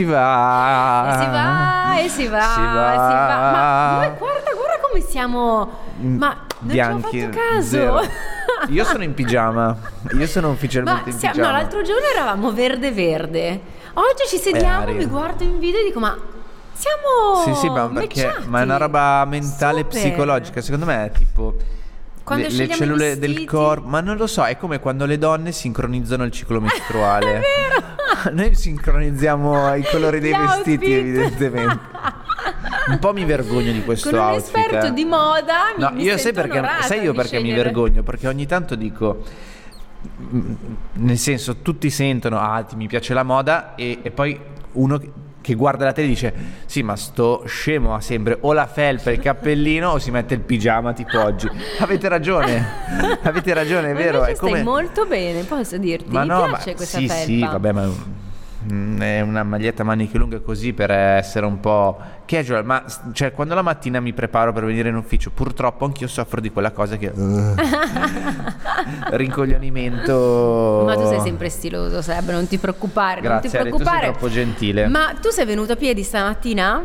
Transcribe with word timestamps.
E 0.00 0.02
si 0.02 0.04
va. 0.04 1.08
E 1.08 1.18
si 1.18 1.26
va, 1.26 1.98
e 2.00 2.08
si 2.08 2.26
va, 2.28 2.40
Si 2.40 2.60
va. 2.60 2.88
e 2.88 2.96
si 2.96 3.14
va. 3.14 3.50
Ma 3.50 3.96
noi, 3.98 4.16
guarda, 4.18 4.50
guarda 4.54 4.78
come 4.88 5.00
siamo. 5.02 5.70
Ma 5.98 6.28
non 6.28 6.72
Bianchi. 6.72 7.10
ci 7.10 7.24
ho 7.24 7.28
fatto 7.30 7.38
caso. 7.54 7.68
zero. 7.68 8.00
Io 8.68 8.84
sono 8.84 9.02
in 9.04 9.14
pigiama. 9.14 9.76
Io 10.12 10.26
sono 10.26 10.48
Ma 10.48 10.52
ufficialmente 10.54 11.10
in 11.10 11.18
siamo- 11.18 11.34
pigiama. 11.34 11.52
no, 11.52 11.58
l'altro 11.58 11.82
giorno 11.82 12.06
eravamo 12.14 12.52
verde 12.52 12.92
verde. 12.92 13.60
Oggi 13.94 14.24
ci 14.28 14.36
sediamo, 14.38 14.92
mi 14.92 15.04
guardo 15.06 15.42
in 15.44 15.58
video 15.58 15.80
e 15.80 15.84
dico, 15.84 15.98
ma 16.00 16.16
siamo 16.72 17.42
Sì, 17.44 17.54
sì, 17.60 17.68
ma 17.68 17.88
perché 17.88 18.34
ma 18.46 18.60
è 18.60 18.62
una 18.62 18.76
roba 18.78 19.24
mentale 19.26 19.80
Super. 19.82 19.98
psicologica, 19.98 20.60
secondo 20.60 20.86
me 20.86 21.06
è 21.06 21.10
tipo 21.12 21.54
Quando 22.30 22.48
le, 22.48 22.66
le 22.66 22.74
cellule 22.74 23.18
del 23.18 23.30
vestiti. 23.30 23.44
corpo, 23.46 23.88
ma 23.88 24.00
non 24.00 24.16
lo 24.16 24.26
so, 24.26 24.44
è 24.44 24.56
come 24.56 24.78
quando 24.78 25.04
le 25.06 25.18
donne 25.18 25.52
sincronizzano 25.52 26.24
il 26.24 26.30
ciclo 26.30 26.60
mestruale. 26.62 27.26
È 27.38 27.40
vero. 27.40 28.32
Noi 28.36 28.54
sincronizziamo 28.54 29.74
i 29.74 29.84
colori 29.90 30.20
dei 30.20 30.32
vestiti, 30.36 30.92
evidentemente. 30.92 31.78
Un 32.88 32.98
po' 32.98 33.12
mi 33.12 33.24
vergogno 33.24 33.72
di 33.72 33.82
questo 33.84 34.10
Con 34.10 34.18
un 34.18 34.24
outfit. 34.24 34.56
esperto 34.56 34.86
eh. 34.86 34.92
di 34.92 35.04
moda 35.04 35.72
mi, 35.76 35.82
No, 35.82 35.90
mi 35.92 36.02
io 36.02 36.16
sai 36.18 36.32
perché, 36.32 36.62
sai 36.82 37.00
io 37.02 37.12
perché 37.12 37.36
mi 37.36 37.44
scegliere. 37.48 37.62
vergogno? 37.64 38.02
Perché 38.02 38.26
ogni 38.28 38.46
tanto 38.46 38.74
dico, 38.74 39.22
mm, 40.34 40.52
nel 40.94 41.18
senso, 41.18 41.56
tutti 41.58 41.88
sentono, 41.90 42.38
ah, 42.40 42.62
ti 42.62 42.76
mi 42.76 42.86
piace 42.88 43.14
la 43.14 43.22
moda, 43.22 43.74
e, 43.74 43.98
e 44.02 44.10
poi 44.10 44.38
uno 44.72 45.00
che- 45.50 45.56
guarda 45.56 45.84
la 45.84 45.92
tele 45.92 46.06
dice, 46.08 46.32
sì, 46.66 46.82
ma 46.82 46.96
sto 46.96 47.42
scemo 47.46 47.94
ha 47.94 48.00
sempre 48.00 48.38
o 48.40 48.52
la 48.52 48.66
felpa 48.66 49.10
e 49.10 49.14
il 49.14 49.20
cappellino 49.20 49.90
o 49.90 49.98
si 49.98 50.10
mette 50.10 50.34
il 50.34 50.40
pigiama 50.40 50.92
tipo 50.92 51.20
oggi. 51.22 51.48
Avete 51.78 52.08
ragione, 52.08 52.66
avete 53.22 53.52
ragione, 53.54 53.90
è 53.90 53.92
Ma 53.92 53.98
vero. 53.98 54.18
invece 54.18 54.32
È 54.32 54.36
come... 54.36 54.50
stai 54.52 54.62
molto 54.62 55.06
bene, 55.06 55.42
posso 55.42 55.76
dirti. 55.78 56.10
Ma 56.10 56.22
Mi 56.22 56.28
no, 56.28 56.46
piace 56.48 56.70
ma 56.70 56.76
questa 56.76 56.98
sì, 56.98 57.06
felpa. 57.08 57.24
sì, 57.24 57.40
vabbè, 57.40 57.72
ma 57.72 57.88
è 58.98 59.20
una 59.22 59.42
maglietta 59.42 59.82
a 59.82 59.84
maniche 59.86 60.18
lunghe 60.18 60.42
così 60.42 60.72
per 60.74 60.90
essere 60.90 61.46
un 61.46 61.60
po' 61.60 61.98
casual, 62.26 62.64
ma 62.64 62.84
cioè, 63.12 63.32
quando 63.32 63.54
la 63.54 63.62
mattina 63.62 64.00
mi 64.00 64.12
preparo 64.12 64.52
per 64.52 64.64
venire 64.64 64.88
in 64.90 64.96
ufficio, 64.96 65.30
purtroppo 65.30 65.84
anch'io 65.86 66.06
soffro 66.06 66.40
di 66.40 66.50
quella 66.50 66.70
cosa 66.70 66.96
che 66.96 67.06
uh, 67.14 67.54
rincoglionimento. 69.16 70.82
Ma 70.86 70.94
tu 70.94 71.06
sei 71.06 71.20
sempre 71.20 71.48
stiloso, 71.48 72.02
Seb, 72.02 72.30
non 72.30 72.46
ti 72.46 72.58
preoccupare, 72.58 73.20
non 73.20 73.40
ti 73.40 73.48
Grazie, 73.48 73.58
Ale, 73.60 73.68
preoccupare. 73.70 74.10
troppo 74.10 74.28
gentile. 74.28 74.86
Ma 74.88 75.14
tu 75.20 75.30
sei 75.30 75.44
venuto 75.46 75.72
a 75.72 75.76
piedi 75.76 76.02
stamattina? 76.02 76.80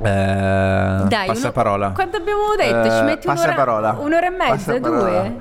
Eh, 0.00 0.02
Dai, 0.04 1.26
passa 1.26 1.40
uno- 1.42 1.52
parola. 1.52 1.90
Quanto 1.90 2.16
abbiamo 2.16 2.54
detto? 2.56 2.90
Ci 2.90 2.98
Eh, 2.98 3.02
metti 3.02 3.26
passa 3.26 3.42
un'ora, 3.48 3.56
parola. 3.56 3.96
un'ora 3.98 4.26
e 4.26 4.30
mezza, 4.30 4.78
due? 4.78 5.36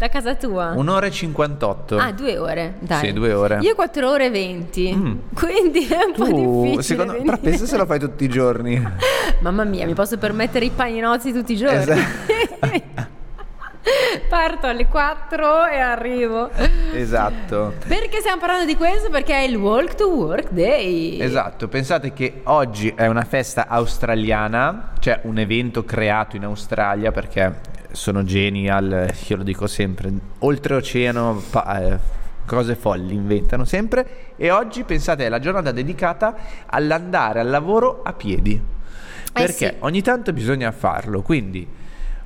Da 0.00 0.08
casa 0.08 0.34
tua? 0.34 0.72
Un'ora 0.76 1.04
e 1.04 1.10
58. 1.10 1.98
Ah, 1.98 2.10
due 2.12 2.38
ore, 2.38 2.76
dai. 2.78 3.04
Sì, 3.04 3.12
due 3.12 3.34
ore. 3.34 3.58
Io 3.60 3.74
4 3.74 4.08
ore 4.08 4.24
e 4.24 4.30
20. 4.30 4.94
Mm. 4.96 5.18
Quindi 5.34 5.86
è 5.86 6.04
un 6.06 6.12
po' 6.16 6.24
tu, 6.24 6.62
difficile. 6.62 6.82
secondo 6.82 7.12
però 7.22 7.36
pensa 7.36 7.66
se 7.66 7.76
lo 7.76 7.84
fai 7.84 7.98
tutti 7.98 8.24
i 8.24 8.28
giorni. 8.30 8.82
Mamma 9.40 9.64
mia, 9.64 9.84
mi 9.84 9.92
posso 9.92 10.16
permettere 10.16 10.64
i 10.64 10.70
paninozzi 10.70 11.34
tutti 11.34 11.52
i 11.52 11.56
giorni. 11.56 11.80
Esatto. 11.82 13.08
Parto 14.26 14.66
alle 14.68 14.86
4 14.86 15.66
e 15.66 15.78
arrivo. 15.78 16.48
esatto. 16.94 17.74
Perché 17.86 18.20
stiamo 18.20 18.40
parlando 18.40 18.64
di 18.64 18.76
questo? 18.76 19.10
Perché 19.10 19.34
è 19.34 19.42
il 19.42 19.56
Walk 19.56 19.96
to 19.96 20.08
Work 20.08 20.48
Day. 20.48 21.20
Esatto, 21.20 21.68
pensate 21.68 22.14
che 22.14 22.40
oggi 22.44 22.90
è 22.96 23.06
una 23.06 23.24
festa 23.24 23.66
australiana, 23.68 24.92
cioè 24.98 25.20
un 25.24 25.36
evento 25.36 25.84
creato 25.84 26.36
in 26.36 26.44
Australia 26.44 27.12
perché 27.12 27.68
sono 27.92 28.24
genial, 28.24 29.12
io 29.26 29.36
lo 29.36 29.42
dico 29.42 29.66
sempre, 29.66 30.12
oltreoceano, 30.38 31.42
pa- 31.50 31.80
eh, 31.80 31.98
cose 32.46 32.74
folli 32.74 33.14
inventano 33.14 33.64
sempre 33.64 34.32
e 34.36 34.50
oggi 34.50 34.82
pensate 34.82 35.26
è 35.26 35.28
la 35.28 35.38
giornata 35.38 35.70
dedicata 35.70 36.34
all'andare 36.66 37.40
al 37.40 37.48
lavoro 37.48 38.02
a 38.02 38.12
piedi. 38.12 38.60
Perché 39.32 39.68
sì. 39.68 39.74
ogni 39.80 40.02
tanto 40.02 40.32
bisogna 40.32 40.72
farlo, 40.72 41.22
quindi 41.22 41.66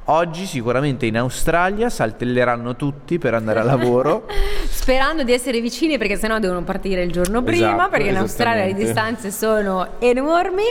oggi 0.06 0.46
sicuramente 0.46 1.06
in 1.06 1.18
Australia 1.18 1.90
saltelleranno 1.90 2.76
tutti 2.76 3.18
per 3.18 3.34
andare 3.34 3.60
al 3.60 3.66
lavoro. 3.66 4.26
Sperando 4.84 5.22
di 5.22 5.32
essere 5.32 5.62
vicini 5.62 5.96
perché 5.96 6.14
sennò 6.16 6.38
devono 6.38 6.62
partire 6.62 7.04
il 7.04 7.10
giorno 7.10 7.42
prima 7.42 7.72
Esatto, 7.72 7.88
perché 7.88 8.08
in 8.10 8.18
Australia 8.18 8.66
le 8.66 8.74
distanze 8.74 9.30
sono 9.30 9.92
enormi 9.98 10.62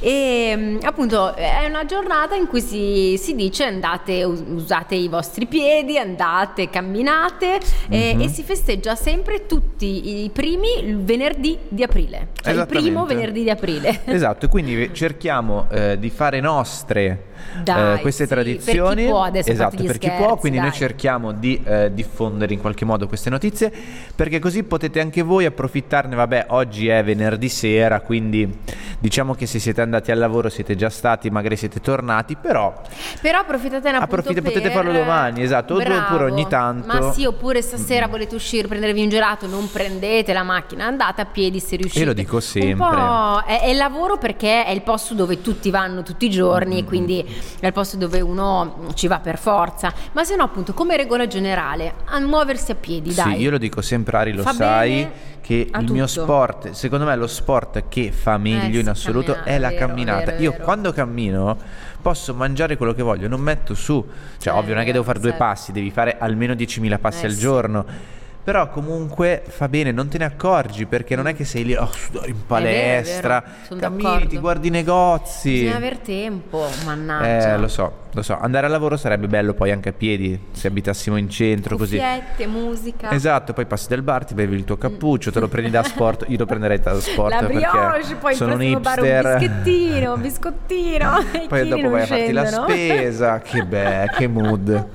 e 0.00 0.54
mm, 0.56 0.78
appunto 0.84 1.34
è 1.34 1.66
una 1.68 1.84
giornata 1.84 2.34
in 2.34 2.46
cui 2.46 2.62
si, 2.62 3.18
si 3.18 3.34
dice 3.34 3.64
andate, 3.64 4.24
us- 4.24 4.42
usate 4.48 4.94
i 4.94 5.08
vostri 5.08 5.44
piedi, 5.44 5.98
andate, 5.98 6.70
camminate 6.70 7.58
e, 7.90 8.14
Mhm. 8.14 8.22
e 8.22 8.28
si 8.28 8.42
festeggia 8.42 8.94
sempre 8.94 9.44
tutti 9.44 10.22
i 10.24 10.30
primi 10.30 10.82
il 10.82 11.02
venerdì 11.02 11.58
di 11.68 11.82
aprile, 11.82 12.28
cioè 12.40 12.54
il 12.54 12.66
primo 12.66 13.04
venerdì 13.04 13.42
di 13.42 13.50
aprile. 13.50 14.00
Esatto, 14.06 14.46
e 14.46 14.48
quindi 14.48 14.94
cerchiamo 14.94 15.66
eh, 15.70 15.98
di 15.98 16.08
fare 16.08 16.40
nostre 16.40 17.27
Dai, 17.62 17.98
eh, 17.98 18.00
queste 18.00 18.26
sì, 18.26 18.34
per 18.34 18.44
chi 18.44 18.50
tradizioni. 18.58 19.06
può, 19.06 19.22
adesso 19.22 19.50
esatto, 19.50 19.76
per 19.76 19.98
chi 19.98 20.06
scherzi, 20.06 20.22
può, 20.22 20.36
quindi 20.36 20.58
noi 20.58 20.68
dai. 20.70 20.78
cerchiamo 20.78 21.32
di 21.32 21.60
eh, 21.64 21.92
diffondere 21.92 22.52
in 22.54 22.60
qualche 22.60 22.84
modo 22.84 23.06
queste 23.06 23.30
notizie 23.30 23.72
perché 24.14 24.38
così 24.38 24.62
potete 24.62 25.00
anche 25.00 25.22
voi 25.22 25.44
approfittarne. 25.44 26.14
Vabbè, 26.14 26.46
oggi 26.48 26.88
è 26.88 27.02
venerdì 27.04 27.48
sera, 27.48 28.00
quindi 28.00 28.58
diciamo 28.98 29.34
che 29.34 29.46
se 29.46 29.58
siete 29.58 29.80
andati 29.80 30.10
al 30.10 30.18
lavoro 30.18 30.48
siete 30.48 30.76
già 30.76 30.90
stati, 30.90 31.30
magari 31.30 31.56
siete 31.56 31.80
tornati, 31.80 32.36
però 32.36 32.80
Però 33.20 33.38
approfittatene 33.40 33.96
appunto 33.98 34.32
potete 34.32 34.60
per- 34.60 34.72
farlo 34.72 34.92
domani, 34.92 35.42
esatto, 35.42 35.76
Bravo. 35.76 36.14
oppure 36.14 36.24
ogni 36.30 36.46
tanto. 36.48 36.86
Ma 36.86 37.12
sì, 37.12 37.24
oppure 37.24 37.62
stasera 37.62 38.06
volete 38.06 38.34
uscire, 38.34 38.68
prendervi 38.68 39.02
un 39.02 39.08
gelato, 39.08 39.46
non 39.46 39.70
prendete 39.70 40.32
la 40.32 40.42
macchina, 40.42 40.86
andate 40.86 41.20
a 41.20 41.24
piedi 41.26 41.60
se 41.60 41.76
riuscite. 41.76 42.00
Io 42.00 42.06
lo 42.06 42.12
dico 42.12 42.36
Un 42.36 42.42
sempre. 42.42 42.76
po' 42.76 43.42
è, 43.46 43.60
è 43.62 43.68
il 43.68 43.76
lavoro 43.76 44.18
perché 44.18 44.64
è 44.64 44.70
il 44.70 44.82
posto 44.82 45.14
dove 45.14 45.40
tutti 45.40 45.70
vanno 45.70 46.02
tutti 46.02 46.26
i 46.26 46.30
giorni, 46.30 46.78
e 46.78 46.84
quindi 46.84 47.24
è 47.60 47.66
il 47.66 47.72
posto 47.72 47.96
dove 47.96 48.20
uno 48.20 48.88
ci 48.94 49.06
va 49.06 49.18
per 49.20 49.38
forza. 49.38 49.92
Ma 50.12 50.24
se 50.24 50.36
no, 50.36 50.44
appunto, 50.44 50.72
come 50.74 50.96
regola 50.96 51.26
generale, 51.26 51.94
a 52.06 52.18
muoversi 52.20 52.70
a 52.70 52.74
piedi, 52.74 53.14
dai. 53.14 53.34
Sì, 53.36 53.40
io 53.42 53.50
lo 53.50 53.58
dico 53.58 53.80
sempre, 53.82 54.16
Ari, 54.16 54.32
lo 54.32 54.42
Fa 54.42 54.52
sai 54.52 55.08
che 55.40 55.70
il 55.72 55.92
mio 55.92 56.06
tutto. 56.06 56.22
sport, 56.22 56.70
secondo 56.70 57.04
me 57.06 57.16
lo 57.16 57.26
sport 57.26 57.84
che 57.88 58.12
fa 58.12 58.36
meglio 58.36 58.78
Eh 58.78 58.80
in 58.82 58.88
assoluto 58.88 59.42
è 59.44 59.58
la 59.58 59.68
vero, 59.70 59.86
camminata. 59.86 60.24
vero, 60.32 60.42
io 60.42 60.50
vero. 60.50 60.64
quando 60.64 60.92
cammino 60.92 61.56
posso 62.02 62.34
mangiare 62.34 62.76
quello 62.76 62.92
che 62.92 63.02
voglio, 63.02 63.28
non 63.28 63.40
metto 63.40 63.74
su. 63.74 64.04
Cioè, 64.38 64.52
Eh, 64.52 64.56
ovvio, 64.56 64.74
non 64.74 64.82
è 64.82 64.86
che 64.86 64.92
devo 64.92 65.04
fare 65.04 65.18
due 65.20 65.30
certo. 65.30 65.44
passi, 65.44 65.72
devi 65.72 65.90
fare 65.90 66.16
almeno 66.18 66.52
10.000 66.54 66.98
passi 66.98 67.24
Eh 67.24 67.28
al 67.28 67.32
sì. 67.32 67.38
giorno. 67.40 68.16
Però 68.48 68.70
comunque 68.70 69.42
fa 69.46 69.68
bene, 69.68 69.92
non 69.92 70.08
te 70.08 70.16
ne 70.16 70.24
accorgi 70.24 70.86
perché 70.86 71.14
non 71.14 71.26
è 71.26 71.34
che 71.34 71.44
sei 71.44 71.64
lì 71.64 71.74
oh, 71.74 71.90
in 72.24 72.46
palestra, 72.46 73.42
vero, 73.44 73.56
sono 73.66 73.78
cammini, 73.78 74.02
d'accordo. 74.02 74.28
ti 74.28 74.38
guardi 74.38 74.68
i 74.68 74.70
negozi. 74.70 75.50
Bisogna 75.50 75.76
aver 75.76 75.98
tempo, 75.98 76.66
mannaggia. 76.86 77.52
Eh, 77.52 77.58
lo 77.58 77.68
so, 77.68 77.92
lo 78.10 78.22
so. 78.22 78.38
Andare 78.38 78.64
al 78.64 78.72
lavoro 78.72 78.96
sarebbe 78.96 79.26
bello 79.26 79.52
poi 79.52 79.70
anche 79.70 79.90
a 79.90 79.92
piedi, 79.92 80.46
se 80.52 80.66
abitassimo 80.66 81.18
in 81.18 81.28
centro 81.28 81.76
così. 81.76 81.98
Cuffiette, 81.98 82.46
musica. 82.46 83.10
Esatto, 83.10 83.52
poi 83.52 83.66
passi 83.66 83.88
dal 83.88 84.00
bar, 84.00 84.24
ti 84.24 84.32
bevi 84.32 84.56
il 84.56 84.64
tuo 84.64 84.78
cappuccio, 84.78 85.30
te 85.30 85.40
lo 85.40 85.48
prendi 85.48 85.68
da 85.68 85.82
sport, 85.82 86.24
io 86.28 86.38
lo 86.38 86.46
prenderei 86.46 86.80
da 86.80 86.98
sport 86.98 87.34
La 87.34 87.40
perché 87.40 87.52
brioche, 87.52 88.14
poi 88.14 88.34
sono 88.34 88.52
un 88.52 88.58
prossimo 88.58 88.80
bar 88.80 88.98
hipster. 88.98 89.24
un 89.26 89.38
bischettino, 89.38 90.14
un 90.14 90.20
biscottino. 90.22 91.24
Poi 91.48 91.68
dopo 91.68 91.90
vai 91.90 92.02
a 92.02 92.06
farti 92.06 92.32
la 92.32 92.46
spesa, 92.46 93.40
che 93.40 93.62
be, 93.62 94.10
che 94.16 94.26
mood, 94.26 94.88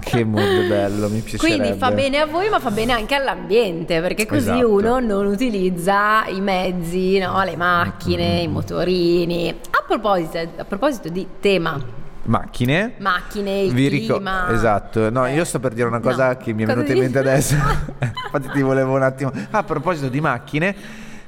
che 0.00 0.24
mood 0.24 0.66
bello, 0.66 1.08
mi 1.08 1.20
piacerebbe. 1.20 1.56
Quindi 1.60 1.78
fa 1.78 1.92
bene 1.92 2.18
a 2.18 2.26
voi, 2.26 2.48
ma 2.48 2.58
fa 2.58 2.70
bene 2.72 2.94
anche 2.96 3.14
all'ambiente, 3.14 4.00
perché 4.00 4.26
così 4.26 4.50
Esatto. 4.50 4.70
uno 4.72 4.98
non 5.00 5.26
utilizza 5.26 6.26
i 6.26 6.40
mezzi, 6.40 7.18
no? 7.18 7.42
le 7.44 7.56
macchine, 7.56 8.40
Mm. 8.40 8.42
i 8.44 8.48
motorini. 8.48 9.54
A 9.70 9.84
proposito, 9.86 10.38
a 10.56 10.64
proposito 10.64 11.08
di 11.08 11.26
tema, 11.40 11.78
Macchine? 12.24 12.94
macchine, 12.98 13.60
il 13.62 13.72
Vi 13.72 13.88
clima. 14.06 14.50
esatto. 14.50 15.10
No, 15.10 15.26
io 15.26 15.44
sto 15.44 15.60
per 15.60 15.72
dire 15.74 15.86
una 15.86 16.00
cosa 16.00 16.28
No, 16.28 16.36
che 16.36 16.52
mi 16.52 16.64
è 16.64 16.66
venuta 16.66 16.92
in 16.92 16.98
mente 16.98 17.18
adesso. 17.20 17.54
Infatti 18.00 18.48
ti 18.52 18.62
volevo 18.62 18.94
un 18.96 19.02
attimo. 19.02 19.30
Ah, 19.50 19.58
a 19.58 19.62
proposito 19.62 20.08
di 20.08 20.20
macchine, 20.20 20.74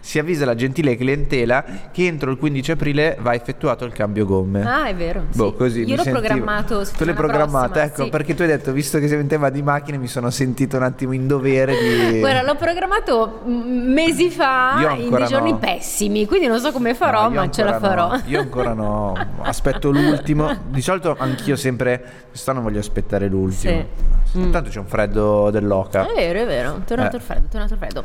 si 0.08 0.18
avvisa 0.18 0.46
la 0.46 0.54
gentile 0.54 0.96
clientela 0.96 1.62
che 1.92 2.06
entro 2.06 2.30
il 2.30 2.38
15 2.38 2.70
aprile 2.70 3.18
va 3.20 3.34
effettuato 3.34 3.84
il 3.84 3.92
cambio 3.92 4.24
gomme. 4.24 4.62
Ah, 4.62 4.86
è 4.86 4.94
vero. 4.94 5.24
sì. 5.28 5.36
Boh, 5.36 5.52
così 5.52 5.80
Io 5.80 5.96
l'ho 5.96 6.02
sentivo- 6.02 6.20
programmato. 6.20 6.82
Tu 6.96 7.04
l'hai 7.04 7.12
programmato, 7.12 7.72
prossima, 7.72 7.84
ecco, 7.92 8.04
sì. 8.04 8.08
perché 8.08 8.34
tu 8.34 8.40
hai 8.40 8.48
detto, 8.48 8.72
visto 8.72 8.98
che 9.00 9.06
si 9.06 9.14
in 9.14 9.26
tema 9.26 9.50
di 9.50 9.60
macchine, 9.60 9.98
mi 9.98 10.06
sono 10.06 10.30
sentito 10.30 10.78
un 10.78 10.84
attimo 10.84 11.12
in 11.12 11.26
dovere 11.26 11.74
di. 11.76 12.20
Guarda, 12.20 12.40
l'ho 12.40 12.56
programmato 12.56 13.40
mm, 13.46 13.92
mesi 13.92 14.30
fa 14.30 14.96
in 14.98 15.10
dei 15.10 15.26
giorni 15.26 15.50
no. 15.50 15.58
pessimi, 15.58 16.24
quindi 16.24 16.46
non 16.46 16.58
so 16.58 16.72
come 16.72 16.94
farò, 16.94 17.24
No, 17.24 17.34
ma 17.34 17.50
ce 17.50 17.62
la 17.62 17.78
farò. 17.78 18.12
no. 18.12 18.22
Io 18.28 18.40
ancora 18.40 18.72
no, 18.72 19.14
aspetto 19.42 19.90
l'ultimo. 19.90 20.56
Di 20.70 20.80
solito 20.80 21.16
anch'io 21.18 21.54
sempre, 21.54 22.02
quest'anno 22.30 22.62
voglio 22.62 22.78
aspettare 22.78 23.28
l'ultimo. 23.28 23.86
Sì. 23.92 24.16
Mm. 24.38 24.50
Tanto 24.50 24.68
c'è 24.68 24.78
un 24.78 24.86
freddo 24.86 25.50
dell'oca. 25.50 26.06
È 26.06 26.14
vero, 26.14 26.40
è 26.40 26.46
vero, 26.46 26.76
è 26.76 26.84
tornato 26.84 27.16
Eh. 27.16 27.18
il 27.18 27.24
freddo, 27.24 27.46
tornato 27.50 27.72
il 27.72 27.78
freddo. 27.78 28.04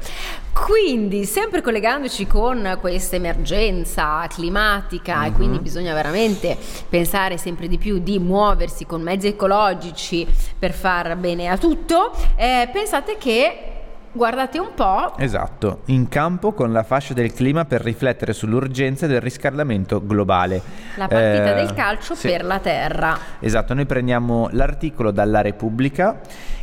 Quindi, 0.54 1.26
sempre 1.26 1.62
collegandoci 1.94 2.26
con 2.26 2.78
questa 2.82 3.18
emergenza 3.18 4.26
climatica 4.28 5.26
e 5.26 5.30
Mhm. 5.30 5.36
quindi 5.36 5.60
bisogna 5.60 5.94
veramente 5.94 6.58
pensare 6.90 7.38
sempre 7.38 7.68
di 7.68 7.78
più 7.78 8.00
di 8.00 8.18
muoversi 8.18 8.86
con 8.86 9.02
mezzi 9.02 9.28
ecologici 9.28 10.28
per 10.58 10.72
far 10.72 11.16
bene 11.18 11.48
a 11.50 11.58
tutto, 11.58 12.12
eh, 12.36 12.68
pensate 12.74 13.18
che 13.18 13.58
guardate 14.12 14.58
un 14.60 14.70
po'. 14.74 15.16
Esatto, 15.18 15.82
in 15.86 16.08
campo 16.10 16.54
con 16.54 16.72
la 16.72 16.84
fascia 16.84 17.14
del 17.14 17.32
clima 17.32 17.66
per 17.66 17.82
riflettere 17.82 18.34
sull'urgenza 18.34 19.06
del 19.06 19.22
riscaldamento 19.22 20.04
globale. 20.04 20.62
La 20.96 21.08
partita 21.08 21.52
eh, 21.52 21.56
del 21.56 21.74
calcio 21.74 22.16
sì. 22.16 22.28
per 22.28 22.44
la 22.44 22.58
Terra. 22.60 23.18
Esatto, 23.40 23.76
noi 23.76 23.86
prendiamo 23.86 24.50
l'articolo 24.52 25.12
dalla 25.12 25.42
Repubblica 25.42 26.20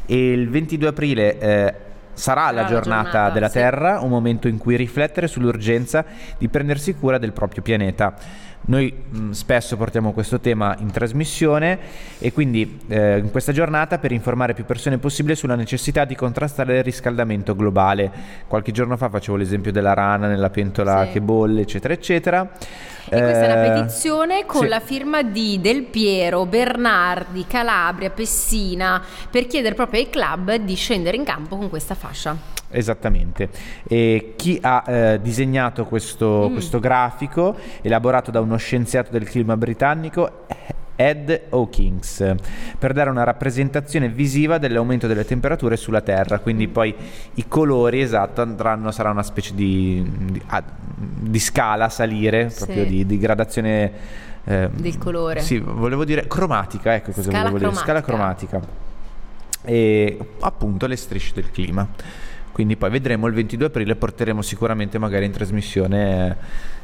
e 0.07 0.33
il 0.33 0.49
22 0.51 0.89
aprile... 0.89 1.39
Eh, 1.39 1.75
Sarà 2.21 2.51
la 2.51 2.67
giornata, 2.67 3.03
giornata 3.03 3.31
della 3.31 3.49
sì. 3.49 3.55
Terra, 3.55 4.01
un 4.01 4.11
momento 4.11 4.47
in 4.47 4.59
cui 4.59 4.77
riflettere 4.77 5.27
sull'urgenza 5.27 6.05
di 6.37 6.49
prendersi 6.49 6.95
cura 6.95 7.17
del 7.17 7.33
proprio 7.33 7.63
pianeta. 7.63 8.15
Noi 8.63 8.93
mh, 8.93 9.19
mm, 9.19 9.31
spesso 9.31 9.77
portiamo 9.77 10.13
questo 10.13 10.39
tema 10.39 10.77
in 10.79 10.91
trasmissione 10.91 11.79
e 12.19 12.33
quindi 12.33 12.81
eh, 12.89 13.19
in 13.19 13.31
questa 13.31 13.53
giornata 13.53 13.99
per 13.99 14.13
informare 14.13 14.55
più 14.55 14.65
persone 14.65 14.99
possibile 14.99 15.35
sulla 15.35 15.55
necessità 15.55 16.05
di 16.05 16.15
contrastare 16.15 16.79
il 16.79 16.85
riscaldamento 16.85 17.57
globale. 17.57 18.11
Qualche 18.47 18.73
giorno 18.73 18.97
fa 18.97 19.09
facevo 19.09 19.37
l'esempio 19.37 19.73
della 19.73 19.95
rana 19.95 20.29
nella 20.29 20.51
pentola 20.51 21.05
sì. 21.07 21.13
che 21.13 21.21
bolle, 21.21 21.63
eccetera, 21.63 21.95
eccetera. 21.95 22.51
E 23.13 23.21
questa 23.21 23.47
è 23.47 23.53
una 23.53 23.65
eh, 23.65 23.71
petizione 23.71 24.47
con 24.47 24.63
sì. 24.63 24.69
la 24.69 24.81
firma 24.81 25.23
di 25.23 25.59
Del 25.61 25.83
Piero, 25.85 26.47
Bernardi, 26.47 27.47
Calabria, 27.47 28.11
Pessina 28.11 29.03
per 29.31 29.47
chiedere 29.47 29.75
proprio 29.75 30.01
ai 30.01 30.11
club 30.11 30.55
di 30.57 30.75
scendere 30.75 31.17
in 31.17 31.25
campo 31.25 31.57
con 31.57 31.69
questa 31.69 31.95
fascia. 31.95 32.60
Esattamente. 32.71 33.49
E 33.89 34.35
chi 34.37 34.59
ha 34.63 34.85
eh, 34.87 35.21
disegnato 35.21 35.85
questo, 35.85 36.47
mm. 36.49 36.53
questo 36.53 36.79
grafico, 36.79 37.57
elaborato 37.83 38.31
da 38.31 38.41
uno 38.41 38.57
scienziato 38.57 39.11
del 39.11 39.25
clima 39.25 39.57
britannico, 39.57 40.47
Ed 40.95 41.47
Hawkins 41.49 42.35
per 42.79 42.93
dare 42.93 43.09
una 43.09 43.25
rappresentazione 43.25 44.09
visiva 44.09 44.59
dell'aumento 44.59 45.07
delle 45.07 45.25
temperature 45.25 45.77
sulla 45.77 46.03
Terra. 46.03 46.39
Quindi 46.39 46.69
mm. 46.69 46.71
poi 46.71 46.95
i 47.35 47.49
colori 47.49 48.03
esatto 48.03 48.43
andranno, 48.43 48.91
sarà 48.91 49.11
una 49.11 49.23
specie 49.23 49.55
di, 49.55 50.07
di, 50.31 50.43
di 50.95 51.39
scala 51.41 51.87
a 51.87 51.89
salire, 51.89 52.51
sì. 52.51 52.65
proprio 52.65 52.85
di, 52.85 53.07
di 53.07 53.19
gradazione 53.19 53.93
eh, 54.45 54.69
del 54.73 54.99
colore. 54.99 55.41
Sì, 55.41 55.59
volevo 55.59 56.05
dire 56.05 56.27
cromatica, 56.27 56.95
ecco 56.95 57.13
cosa 57.13 57.31
scala 57.31 57.51
volevo 57.51 57.71
cromatica. 57.73 57.93
dire, 57.93 58.03
scala 58.03 58.17
cromatica. 58.17 58.61
E 59.63 60.19
appunto 60.41 60.87
le 60.87 60.97
strisce 60.97 61.33
del 61.35 61.51
clima. 61.51 61.87
Quindi 62.53 62.77
poi 62.77 62.91
vedremo 62.91 63.27
il 63.27 63.35
22 63.35 63.67
aprile, 63.67 63.97
porteremo 63.97 64.43
sicuramente 64.43 64.99
magari 64.99 65.25
in 65.25 65.33
trasmissione 65.33 66.29
eh, 66.29 66.37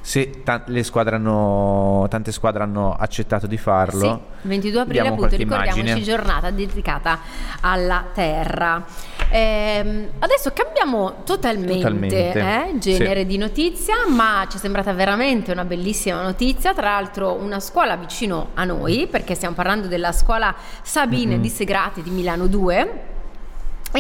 se 0.07 0.43
ta- 0.45 0.65
squadre 0.83 1.17
hanno, 1.17 2.07
tante 2.09 2.31
squadre 2.31 2.63
hanno 2.63 2.95
accettato 2.95 3.49
di 3.49 3.57
farlo. 3.57 4.23
Sì, 4.43 4.49
22 4.49 4.81
aprile 4.81 5.01
appunto, 5.01 5.35
ricordiamoci 5.35 5.81
immagine. 5.81 6.03
giornata 6.03 6.51
dedicata 6.51 7.19
alla 7.61 8.05
Terra. 8.15 8.85
Eh, 9.29 10.09
adesso 10.21 10.53
cambiamo 10.53 11.25
totalmente, 11.25 11.75
totalmente. 11.75 12.33
Eh, 12.33 12.79
genere 12.79 13.21
sì. 13.23 13.27
di 13.27 13.37
notizia, 13.37 13.95
ma 14.09 14.47
ci 14.49 14.59
è 14.59 14.61
sembrata 14.61 14.93
veramente 14.93 15.51
una 15.51 15.65
bellissima 15.65 16.23
notizia. 16.23 16.73
Tra 16.73 16.91
l'altro, 16.91 17.33
una 17.33 17.59
scuola 17.59 17.97
vicino 17.97 18.51
a 18.55 18.63
noi, 18.63 19.09
perché 19.11 19.35
stiamo 19.35 19.57
parlando 19.57 19.89
della 19.89 20.13
scuola 20.13 20.55
Sabine 20.83 21.33
mm-hmm. 21.33 21.43
di 21.43 21.49
Segrati 21.49 22.03
di 22.03 22.11
Milano 22.11 22.47
2 22.47 23.15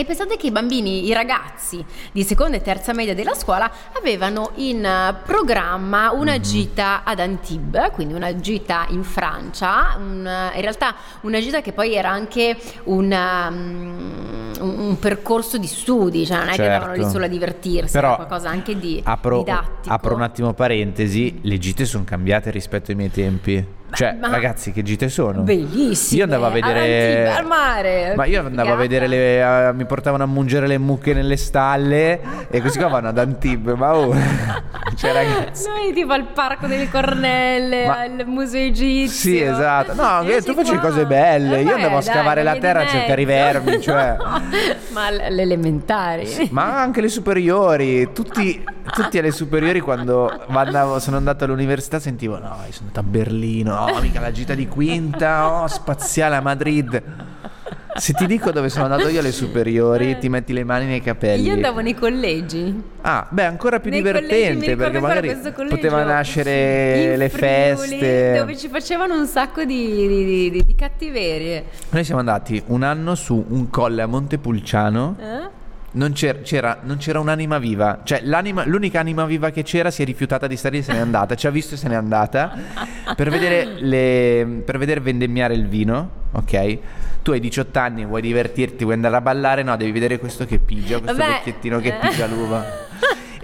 e 0.01 0.05
pensate 0.05 0.37
che 0.37 0.47
i 0.47 0.51
bambini, 0.51 1.07
i 1.07 1.13
ragazzi 1.13 1.85
di 2.13 2.23
seconda 2.23 2.57
e 2.57 2.63
terza 2.63 2.93
media 2.93 3.15
della 3.15 3.35
scuola 3.35 3.71
avevano 3.97 4.51
in 4.57 4.85
eh, 4.85 5.15
programma 5.25 6.11
una 6.13 6.33
mm-hmm. 6.33 6.43
gita 6.43 7.03
ad 7.05 7.21
Antibes, 7.21 7.91
quindi 7.93 8.15
una 8.15 8.35
gita 8.37 8.87
in 8.91 9.03
Francia, 9.03 9.97
un, 9.99 10.29
in 10.55 10.61
realtà 10.61 10.95
una 11.23 11.41
gita 11.41 11.61
che 11.61 11.73
poi 11.73 11.95
era 11.95 12.11
anche 12.11 12.57
un, 12.85 13.11
um, 13.11 14.53
un, 14.61 14.79
un 14.79 14.99
percorso 14.99 15.59
di 15.59 15.67
studi, 15.67 16.27
cioè 16.27 16.39
non 16.39 16.49
è 16.49 16.55
certo. 16.55 16.63
che 16.63 16.69
andavano 16.69 17.03
lì 17.03 17.11
solo 17.11 17.25
a 17.25 17.29
divertirsi, 17.29 17.93
Però 17.93 18.09
era 18.09 18.17
qualcosa 18.17 18.49
anche 18.49 18.79
di 18.79 19.01
apro, 19.05 19.39
didattico. 19.39 19.95
Apro 19.95 20.15
un 20.15 20.23
attimo 20.23 20.53
parentesi, 20.53 21.41
le 21.43 21.59
gite 21.59 21.85
sono 21.85 22.05
cambiate 22.05 22.51
rispetto 22.51 22.91
ai 22.91 22.97
miei 22.97 23.11
tempi. 23.11 23.65
Cioè, 23.93 24.17
ma 24.21 24.29
ragazzi, 24.29 24.73
che 24.73 24.83
gite 24.83 25.09
sono? 25.09 25.43
Bellissime. 25.43 26.19
Io 26.19 26.25
andavo 26.25 26.47
a 26.47 26.51
vedere 26.51 27.33
al 27.33 27.47
mare. 27.47 28.15
Ma 28.17 28.25
io 28.25 28.45
andavo 28.45 28.73
a 28.73 28.77
vedere 28.77 29.07
le 29.07 29.43
uh, 29.43 29.75
mi 29.75 29.85
portavano 29.87 30.25
a 30.25 30.27
mungere 30.27 30.67
le 30.67 30.77
mucche 30.77 31.15
nelle 31.15 31.37
stalle 31.37 32.49
e 32.51 32.61
così 32.61 32.79
qua 32.79 32.89
vanno 32.89 33.09
ad 33.09 33.19
Antibes, 33.19 33.77
ma 33.77 33.97
oh. 33.97 34.15
cioè, 34.97 35.13
ragazzi. 35.13 35.69
Noi 35.69 35.93
tipo 35.93 36.13
al 36.13 36.25
parco 36.25 36.67
delle 36.67 36.91
Cornelle, 36.91 37.87
ma... 37.87 38.01
al 38.01 38.27
museo 38.27 38.67
egizio. 38.67 39.31
Sì, 39.31 39.41
esatto. 39.41 39.95
No, 39.95 40.23
io 40.29 40.43
tu 40.43 40.53
facevi 40.55 40.79
cose 40.79 41.07
belle. 41.07 41.63
io 41.63 41.75
andavo 41.75 41.99
a 41.99 42.03
scavare 42.03 42.43
dai, 42.43 42.55
la 42.55 42.61
terra 42.61 42.81
a 42.83 42.87
cercare 42.87 43.23
i 43.23 43.25
vermi, 43.25 43.81
cioè 43.83 44.17
Ma 44.93 45.11
le 45.11 45.27
elementari. 45.27 46.49
Ma 46.51 46.81
anche 46.81 47.01
le 47.01 47.09
superiori, 47.09 48.13
tutti, 48.13 48.63
tutti 48.93 49.19
alle 49.19 49.31
superiori 49.31 49.81
quando 49.81 50.29
andavo, 50.49 50.99
sono 50.99 51.17
andato 51.17 51.45
all'università 51.45 51.99
sentivo 51.99 52.39
"No, 52.39 52.57
sono 52.71 52.89
andato 52.89 53.01
a 53.01 53.03
Berlino, 53.03 53.76
no, 53.77 54.01
mica 54.01 54.21
la 54.21 54.33
gita 54.33 54.55
di 54.55 54.67
quinta, 54.67 55.63
oh, 55.63 55.67
spaziale 55.67 56.37
a 56.37 56.41
Madrid. 56.41 57.03
Se 57.97 58.13
ti 58.13 58.27
dico 58.27 58.51
dove 58.51 58.69
sono 58.69 58.85
andato 58.85 59.09
io 59.09 59.21
alle 59.21 59.33
superiori, 59.33 60.19
ti 60.19 60.29
metti 60.29 60.53
le 60.53 60.65
mani 60.65 60.85
nei 60.85 61.01
capelli. 61.01 61.47
Io 61.47 61.55
andavo 61.55 61.81
nei 61.81 61.95
collegi. 61.95 62.83
Ah, 63.01 63.27
beh, 63.29 63.45
ancora 63.45 63.81
più 63.81 63.91
nei 63.91 64.03
divertente 64.03 64.77
perché 64.77 65.01
magari 65.01 65.35
poteva 65.67 66.05
nascere 66.05 67.17
le 67.17 67.29
Friuli, 67.31 67.89
feste. 67.89 68.35
Dove 68.39 68.57
ci 68.57 68.69
facevano 68.69 69.19
un 69.19 69.27
sacco 69.27 69.65
di, 69.65 70.07
di, 70.07 70.51
di, 70.51 70.63
di 70.63 70.75
cattiverie. 70.75 71.65
Noi 71.89 72.05
siamo 72.05 72.21
andati 72.21 72.63
un 72.67 72.83
anno 72.83 73.15
su 73.15 73.43
un 73.49 73.71
colle 73.71 74.03
a 74.03 74.07
Montepulciano. 74.07 75.17
Eh? 75.19 75.56
Non 75.97 76.13
c'era, 76.13 76.39
c'era, 76.41 76.79
non 76.83 76.99
c'era, 76.99 77.21
un'anima 77.21 77.59
viva. 77.59 78.01
Cioè, 78.05 78.21
l'unica 78.23 79.01
anima 79.01 79.25
viva 79.25 79.51
che 79.51 79.63
c'era 79.63 79.91
si 79.91 80.03
è 80.03 80.05
rifiutata 80.05 80.47
di 80.47 80.57
stare 80.57 80.79
e 80.79 80.83
se 80.83 80.93
n'è 80.93 80.99
andata. 80.99 81.35
Ci 81.35 81.47
ha 81.47 81.51
visto 81.51 81.75
e 81.75 81.77
se 81.79 81.89
n'è 81.89 81.95
andata. 81.95 82.57
Per 83.15 83.31
vedere, 83.31 83.81
le, 83.81 84.63
per 84.65 84.79
vedere 84.79 85.01
vendemmiare 85.01 85.55
il 85.55 85.67
vino, 85.67 86.11
ok? 86.33 86.79
Tu 87.23 87.33
hai 87.33 87.41
18 87.41 87.79
anni, 87.79 88.05
vuoi 88.05 88.21
divertirti, 88.21 88.85
vuoi 88.85 88.95
andare 88.95 89.17
a 89.17 89.21
ballare? 89.21 89.63
No, 89.63 89.77
devi 89.77 89.91
vedere 89.91 90.19
questo 90.19 90.45
che 90.45 90.59
pigia, 90.59 90.99
questo 90.99 91.17
Vabbè. 91.17 91.33
vecchiettino 91.33 91.81
che 91.81 91.95
pigia 92.01 92.27
l'uva. 92.27 92.86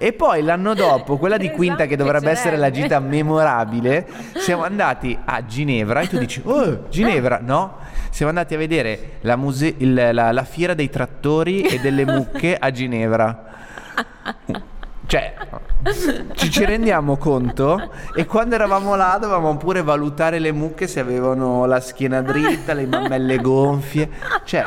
E 0.03 0.13
poi 0.13 0.43
l'anno 0.43 0.75
dopo, 0.75 1.17
quella 1.17 1.37
di 1.37 1.49
quinta 1.53 1.87
che 1.87 1.95
dovrebbe 1.95 2.29
essere 2.29 2.57
la 2.57 2.73
gita 2.73 2.99
memorabile, 2.99 4.05
siamo 4.35 4.65
andati 4.65 5.17
a 5.25 5.47
Ginevra 5.47 6.01
e 6.01 6.09
tu 6.09 6.19
dici, 6.19 6.43
oh, 6.45 6.89
Ginevra, 6.89 7.39
no? 7.41 7.77
Siamo 8.11 8.31
andati 8.31 8.55
a 8.55 8.59
vedere 8.59 9.19
la, 9.21 9.37
muse- 9.37 9.77
il, 9.79 9.95
la, 9.95 10.33
la 10.33 10.43
fiera 10.43 10.75
dei 10.75 10.91
trattori 10.91 11.61
e 11.61 11.79
delle 11.79 12.05
mucche 12.05 12.57
a 12.57 12.73
Ginevra. 12.73 13.45
Cioè, 15.07 15.35
ci, 16.35 16.51
ci, 16.51 16.65
rendiamo 16.65 17.17
conto 17.17 17.93
e 18.17 18.27
quando 18.27 18.57
eravamo 18.57 18.97
là 18.97 19.19
dovevamo 19.21 19.57
pure 19.57 19.83
valutare 19.83 20.41
le 20.41 20.51
mucche 20.51 20.89
se 20.89 20.99
avevano 20.99 21.65
la 21.65 21.79
schiena 21.79 22.23
dritta, 22.23 22.73
le 22.73 22.87
mammelle 22.87 23.37
gonfie. 23.37 24.11
Cioè, 24.43 24.65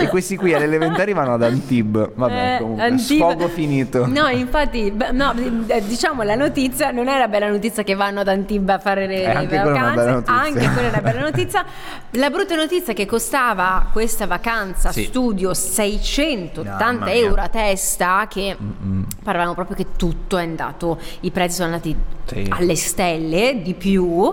e 0.00 0.08
questi 0.08 0.36
qui 0.36 0.54
alle 0.54 0.64
elementari 0.64 1.12
vanno 1.12 1.34
ad 1.34 1.42
Antib. 1.42 2.12
Vabbè, 2.14 2.54
eh, 2.54 2.58
comunque, 2.60 2.84
Antib... 2.84 3.18
sfogo 3.18 3.48
finito. 3.48 4.06
No, 4.06 4.28
infatti, 4.28 4.92
no, 5.12 5.34
eh, 5.66 5.82
diciamo 5.84 6.22
la 6.22 6.34
notizia 6.34 6.90
non 6.90 7.08
è 7.08 7.18
la 7.18 7.28
bella 7.28 7.48
notizia 7.48 7.82
che 7.82 7.94
vanno 7.94 8.20
ad 8.20 8.28
Antib 8.28 8.68
a 8.68 8.78
fare 8.78 9.06
le, 9.06 9.22
eh, 9.22 9.46
le 9.46 9.46
vacanze, 9.46 10.22
anche 10.30 10.70
quella 10.70 10.88
è 10.88 10.88
una 10.88 11.00
bella 11.00 11.20
notizia. 11.20 11.64
La 12.12 12.30
brutta 12.30 12.54
notizia 12.54 12.92
è 12.92 12.96
che 12.96 13.06
costava 13.06 13.88
questa 13.92 14.26
vacanza 14.26 14.92
sì. 14.92 15.04
studio 15.04 15.52
680 15.54 17.04
no, 17.04 17.10
euro 17.10 17.42
a 17.42 17.48
testa, 17.48 18.26
che 18.28 18.56
Mm-mm. 18.60 19.06
parlavamo 19.22 19.54
proprio 19.54 19.76
che 19.76 19.86
tutto 19.96 20.38
è 20.38 20.42
andato, 20.42 20.98
i 21.20 21.30
prezzi 21.30 21.56
sono 21.56 21.68
andati 21.68 21.96
sì. 22.24 22.46
alle 22.48 22.76
stelle 22.76 23.60
di 23.62 23.74
più. 23.74 24.32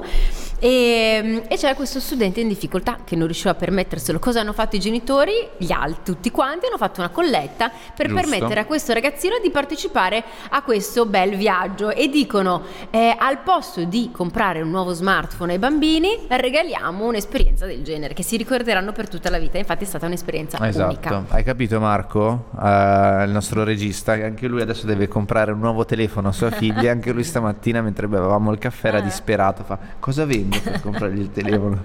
E, 0.63 1.43
e, 1.46 1.58
c'era 1.58 1.75
questo 1.75 2.00
studente 2.00 2.39
in 2.39 2.48
difficoltà 2.48 3.00
che 3.03 3.17
non 3.17 3.25
riusciva 3.25 3.50
a 3.50 3.53
permetterselo. 3.53 4.17
Cosa 4.17 4.39
hanno 4.39 4.53
fatto 4.53 4.77
i 4.77 4.79
genitori? 4.79 5.34
Gli 5.58 5.74
altri, 5.74 6.13
tutti 6.13 6.32
quanti, 6.32 6.67
hanno 6.67 6.77
fatto 6.77 7.01
una 7.01 7.10
colletta 7.10 7.70
per 7.93 8.08
Giusto. 8.08 8.22
permettere 8.22 8.62
a 8.62 8.65
questo 8.65 8.93
ragazzino 8.93 9.39
di 9.43 9.50
partecipare 9.50 10.24
a 10.51 10.62
questo 10.62 11.05
bel 11.05 11.36
viaggio. 11.36 11.89
E 11.89 12.08
dicono: 12.08 12.62
eh, 12.91 13.13
al 13.20 13.39
posto 13.39 13.84
di 13.84 14.10
comprare 14.13 14.62
un 14.62 14.70
nuovo 14.70 14.93
smartphone 14.93 15.51
ai 15.51 15.60
bambini, 15.60 16.27
regaliamo 16.29 17.08
un'esperienza 17.08 17.65
del 17.65 17.84
genere 17.84 18.13
che 18.13 18.24
si 18.24 18.38
ricorderanno 18.38 18.93
per 18.93 19.10
tutta 19.10 19.29
la 19.29 19.39
vita. 19.39 19.58
Infatti, 19.58 19.84
è 19.84 19.88
stata 19.88 20.05
un'esperienza 20.05 20.65
esatto. 20.65 20.86
unica. 20.86 21.25
Hai 21.27 21.43
capito, 21.43 21.77
Marco? 21.82 22.46
Uh, 22.51 23.24
il 23.24 23.32
nostro 23.32 23.65
regista, 23.65 24.15
che 24.15 24.24
anche 24.24 24.48
lui 24.48 24.62
adesso 24.62 24.86
deve 24.86 25.10
comprare 25.10 25.51
un 25.51 25.60
nuovo 25.60 25.84
telefono 25.84 26.29
a 26.29 26.32
sua 26.32 26.51
figlia. 26.55 26.89
anche 26.89 27.12
lui 27.12 27.25
stamattina, 27.25 27.82
mentre 27.82 28.08
bevevamo 28.08 28.50
il 28.53 28.60
caffè, 28.60 28.88
era 28.88 29.00
eh. 29.00 29.03
disperato. 29.03 29.65
Fa 29.65 29.77
cosa 30.00 30.24
vende? 30.24 30.51
Per 30.62 30.81
comprargli 30.81 31.19
il 31.19 31.31
telefono. 31.31 31.83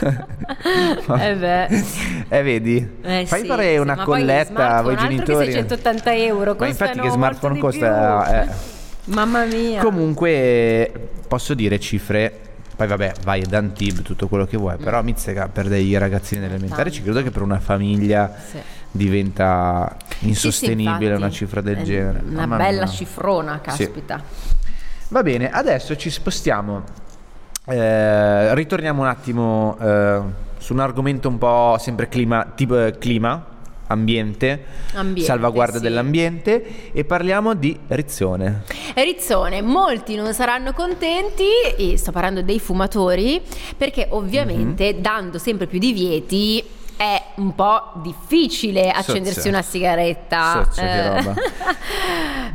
eh 1.20 1.34
beh. 1.34 1.84
Eh 2.28 2.42
vedi? 2.42 2.88
Eh, 3.02 3.26
Fai 3.26 3.42
sì, 3.42 3.46
fare 3.46 3.72
sì, 3.72 3.78
una 3.78 3.96
colletta 4.04 4.76
a 4.76 4.82
voi 4.82 4.96
genitori. 4.96 5.46
680 5.46 6.14
euro. 6.14 6.56
Ma 6.58 6.66
infatti 6.66 7.00
che 7.00 7.10
smartphone 7.10 7.58
costa? 7.58 8.42
Eh. 8.44 8.48
Mamma 9.04 9.44
mia. 9.44 9.82
Comunque 9.82 11.10
posso 11.28 11.54
dire 11.54 11.78
cifre 11.78 12.44
poi 12.76 12.86
vabbè, 12.86 13.14
vai 13.24 13.42
ad 13.42 13.54
Antib, 13.54 14.02
tutto 14.02 14.28
quello 14.28 14.44
che 14.44 14.58
vuoi, 14.58 14.74
mm. 14.78 14.82
però 14.82 15.02
Mizzica 15.02 15.48
per 15.48 15.66
dei 15.66 15.96
ragazzini 15.96 16.44
elementari 16.44 16.92
ci 16.92 17.02
credo 17.02 17.22
che 17.22 17.30
per 17.30 17.40
una 17.40 17.58
famiglia 17.58 18.30
sì. 18.50 18.58
diventa 18.90 19.96
insostenibile 20.20 20.98
sì, 20.98 21.06
sì, 21.06 21.22
una 21.22 21.30
cifra 21.30 21.60
del 21.62 21.82
genere. 21.82 22.22
Una 22.22 22.40
Mamma 22.40 22.56
bella 22.58 22.84
mia. 22.84 22.92
cifrona, 22.92 23.60
caspita. 23.62 24.22
Va 25.08 25.22
bene, 25.22 25.50
adesso 25.50 25.96
ci 25.96 26.10
spostiamo. 26.10 27.04
Eh, 27.68 28.54
ritorniamo 28.54 29.02
un 29.02 29.08
attimo 29.08 29.76
eh, 29.80 30.20
su 30.58 30.72
un 30.72 30.78
argomento 30.78 31.28
un 31.28 31.36
po' 31.36 31.76
sempre 31.80 32.08
clima, 32.08 32.52
tipo 32.54 32.80
eh, 32.80 32.96
clima 32.96 33.54
ambiente, 33.88 34.64
ambiente 34.94 35.22
salvaguardia 35.22 35.78
sì. 35.78 35.82
dell'ambiente 35.82 36.92
e 36.92 37.04
parliamo 37.04 37.54
di 37.54 37.76
Rizzone. 37.88 38.62
Rizzone, 38.94 39.62
molti 39.62 40.14
non 40.14 40.32
saranno 40.32 40.72
contenti, 40.72 41.48
e 41.76 41.96
sto 41.96 42.12
parlando 42.12 42.42
dei 42.42 42.60
fumatori, 42.60 43.42
perché 43.76 44.06
ovviamente 44.10 44.92
mm-hmm. 44.92 45.02
dando 45.02 45.38
sempre 45.38 45.66
più 45.66 45.80
divieti 45.80 46.62
è 46.96 47.22
un 47.36 47.54
po' 47.54 47.92
difficile 47.96 48.90
accendersi 48.90 49.34
Sozia. 49.34 49.50
una 49.50 49.62
sigaretta. 49.62 50.64
Sozia, 50.64 51.16
eh. 51.18 51.34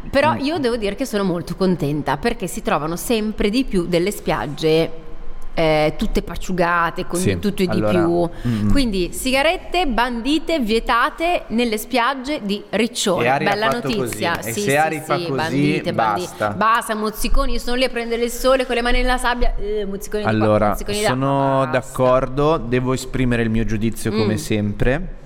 Però 0.09 0.35
io 0.35 0.57
devo 0.57 0.77
dire 0.77 0.95
che 0.95 1.05
sono 1.05 1.23
molto 1.23 1.55
contenta 1.55 2.17
perché 2.17 2.47
si 2.47 2.61
trovano 2.61 2.95
sempre 2.95 3.49
di 3.49 3.63
più 3.63 3.85
delle 3.85 4.11
spiagge 4.11 5.09
eh, 5.53 5.93
tutte 5.97 6.21
pacciugate, 6.21 7.05
con 7.05 7.19
sì, 7.19 7.39
tutto 7.39 7.61
e 7.61 7.67
allora, 7.69 7.91
di 7.91 7.97
più. 7.97 8.29
Mm. 8.49 8.69
Quindi 8.69 9.11
sigarette 9.11 9.87
bandite, 9.87 10.59
vietate 10.59 11.43
nelle 11.47 11.77
spiagge 11.77 12.41
di 12.43 12.63
Riccione. 12.69 13.37
Bella 13.37 13.69
notizia. 13.69 14.35
Così. 14.37 14.53
Sì, 14.53 14.59
e 14.59 14.63
se 14.63 14.69
sì, 14.69 14.75
Ari 14.75 14.97
sì, 14.97 15.01
fa 15.01 15.15
così, 15.15 15.31
bandite, 15.31 15.93
basta. 15.93 16.47
Bandite. 16.47 16.57
Basta, 16.57 16.95
mozziconi, 16.95 17.59
sono 17.59 17.75
lì 17.75 17.83
a 17.83 17.89
prendere 17.89 18.23
il 18.23 18.31
sole 18.31 18.65
con 18.65 18.75
le 18.75 18.81
mani 18.81 19.01
nella 19.01 19.17
sabbia. 19.17 19.55
Eh, 19.55 19.85
mozziconi 19.85 20.23
allora, 20.23 20.57
qua, 20.57 20.67
mozziconi 20.69 21.01
sono 21.01 21.67
d'accordo, 21.71 22.57
devo 22.57 22.93
esprimere 22.93 23.41
il 23.41 23.49
mio 23.49 23.65
giudizio 23.65 24.11
come 24.11 24.33
mm. 24.33 24.37
sempre. 24.37 25.19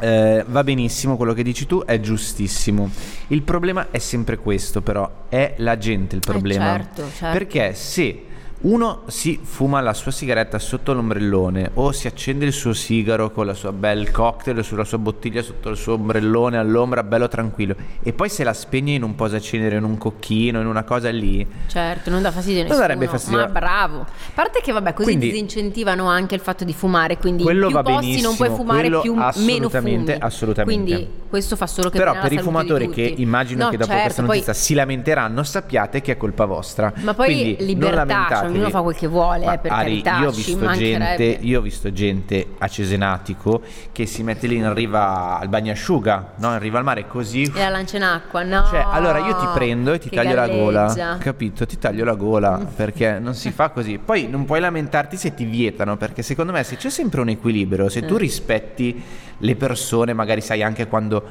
Eh, 0.00 0.44
va 0.48 0.64
benissimo 0.64 1.16
quello 1.16 1.32
che 1.34 1.42
dici 1.42 1.66
tu, 1.66 1.84
è 1.84 2.00
giustissimo. 2.00 2.90
Il 3.28 3.42
problema 3.42 3.88
è 3.90 3.98
sempre 3.98 4.38
questo, 4.38 4.82
però, 4.82 5.08
è 5.28 5.54
la 5.58 5.78
gente 5.78 6.16
il 6.16 6.22
eh, 6.24 6.30
problema. 6.30 6.74
Eh 6.74 6.78
certo, 6.78 7.02
certo. 7.16 7.38
Perché 7.38 7.74
se 7.74 8.24
uno 8.64 9.02
si 9.08 9.38
fuma 9.42 9.80
la 9.80 9.92
sua 9.92 10.10
sigaretta 10.10 10.58
sotto 10.58 10.94
l'ombrellone 10.94 11.70
o 11.74 11.92
si 11.92 12.06
accende 12.06 12.46
il 12.46 12.52
suo 12.52 12.72
sigaro 12.72 13.30
con 13.30 13.44
la 13.44 13.52
sua 13.52 13.72
bel 13.72 14.10
cocktail 14.10 14.64
sulla 14.64 14.84
sua 14.84 14.96
bottiglia 14.98 15.42
sotto 15.42 15.68
il 15.68 15.76
suo 15.76 15.94
ombrellone 15.94 16.56
all'ombra, 16.56 17.02
bello 17.02 17.28
tranquillo, 17.28 17.74
e 18.02 18.12
poi 18.14 18.30
se 18.30 18.42
la 18.42 18.54
spegne 18.54 18.94
in 18.94 19.02
un 19.02 19.14
posacenere, 19.14 19.76
in 19.76 19.84
un 19.84 19.98
cocchino, 19.98 20.60
in 20.60 20.66
una 20.66 20.82
cosa 20.82 21.10
lì. 21.10 21.46
Certo, 21.66 22.08
non 22.08 22.22
dà 22.22 22.30
fastidio 22.30 22.60
a 22.60 22.62
nessuno. 22.64 22.78
Non 22.80 22.88
darebbe 22.88 23.10
fastidio. 23.10 23.38
Ma 23.38 23.46
bravo. 23.48 24.00
A 24.00 24.06
parte 24.34 24.60
che 24.62 24.72
vabbè, 24.72 24.94
così 24.94 25.08
quindi, 25.08 25.30
disincentivano 25.30 26.06
anche 26.06 26.34
il 26.34 26.40
fatto 26.40 26.64
di 26.64 26.72
fumare, 26.72 27.18
quindi 27.18 27.42
quello 27.42 27.66
più 27.66 27.76
va 27.76 27.82
posti 27.82 28.00
benissimo, 28.00 28.28
non 28.28 28.36
puoi 28.36 28.50
fumare 28.50 29.00
più 29.00 29.14
meno 29.44 29.68
fumi. 29.68 30.16
Assolutamente. 30.18 30.64
Quindi 30.64 31.08
questo 31.34 31.56
fa 31.56 31.66
solo 31.66 31.90
che 31.90 31.98
Però 31.98 32.16
per 32.16 32.32
i 32.32 32.38
fumatori 32.38 32.88
che 32.88 33.12
immagino 33.16 33.64
no, 33.64 33.70
che 33.70 33.76
dopo 33.76 33.90
certo, 33.90 34.04
questa 34.04 34.22
notizia 34.22 34.52
poi... 34.52 34.62
si 34.62 34.74
lamenteranno, 34.74 35.42
sappiate 35.42 36.00
che 36.00 36.12
è 36.12 36.16
colpa 36.16 36.44
vostra. 36.44 36.92
Ma 36.98 37.12
poi 37.12 37.26
quindi 37.26 37.56
libertà, 37.66 38.44
ognuno 38.44 38.70
fa 38.70 38.82
quel 38.82 38.94
che 38.94 39.08
vuole, 39.08 39.44
Ma, 39.44 39.58
per 39.58 39.72
Ari, 39.72 40.00
carità, 40.00 40.20
io 40.20 40.28
ho, 40.28 40.30
visto 40.30 40.70
gente, 40.70 41.24
io 41.24 41.58
ho 41.58 41.62
visto 41.62 41.92
gente 41.92 42.46
a 42.56 42.68
Cesenatico 42.68 43.62
che 43.90 44.06
si 44.06 44.22
mette 44.22 44.46
lì 44.46 44.58
in 44.58 44.72
riva 44.74 45.40
al 45.40 45.48
bagnasciuga, 45.48 46.34
no? 46.36 46.52
in 46.52 46.60
riva 46.60 46.78
al 46.78 46.84
mare 46.84 47.08
così. 47.08 47.42
E 47.42 47.58
la 47.58 47.68
lancia 47.68 47.96
in 47.96 48.04
acqua, 48.04 48.44
no? 48.44 48.64
Cioè, 48.66 48.86
allora 48.88 49.18
io 49.18 49.34
ti 49.34 49.46
prendo 49.52 49.92
e 49.92 49.98
ti 49.98 50.10
taglio 50.10 50.34
galleggia. 50.34 50.54
la 50.54 50.94
gola, 50.94 51.18
capito? 51.18 51.66
Ti 51.66 51.78
taglio 51.78 52.04
la 52.04 52.14
gola 52.14 52.64
perché 52.76 53.18
non 53.18 53.34
si 53.34 53.50
fa 53.50 53.70
così. 53.70 53.98
Poi 53.98 54.28
non 54.28 54.44
puoi 54.44 54.60
lamentarti 54.60 55.16
se 55.16 55.34
ti 55.34 55.44
vietano, 55.44 55.96
perché 55.96 56.22
secondo 56.22 56.52
me 56.52 56.62
se 56.62 56.76
c'è 56.76 56.90
sempre 56.90 57.22
un 57.22 57.30
equilibrio, 57.30 57.88
se 57.88 58.04
tu 58.04 58.14
eh. 58.14 58.18
rispetti 58.18 59.02
le 59.38 59.56
persone, 59.56 60.12
magari 60.12 60.40
sai 60.40 60.62
anche 60.62 60.86
quando 60.86 61.22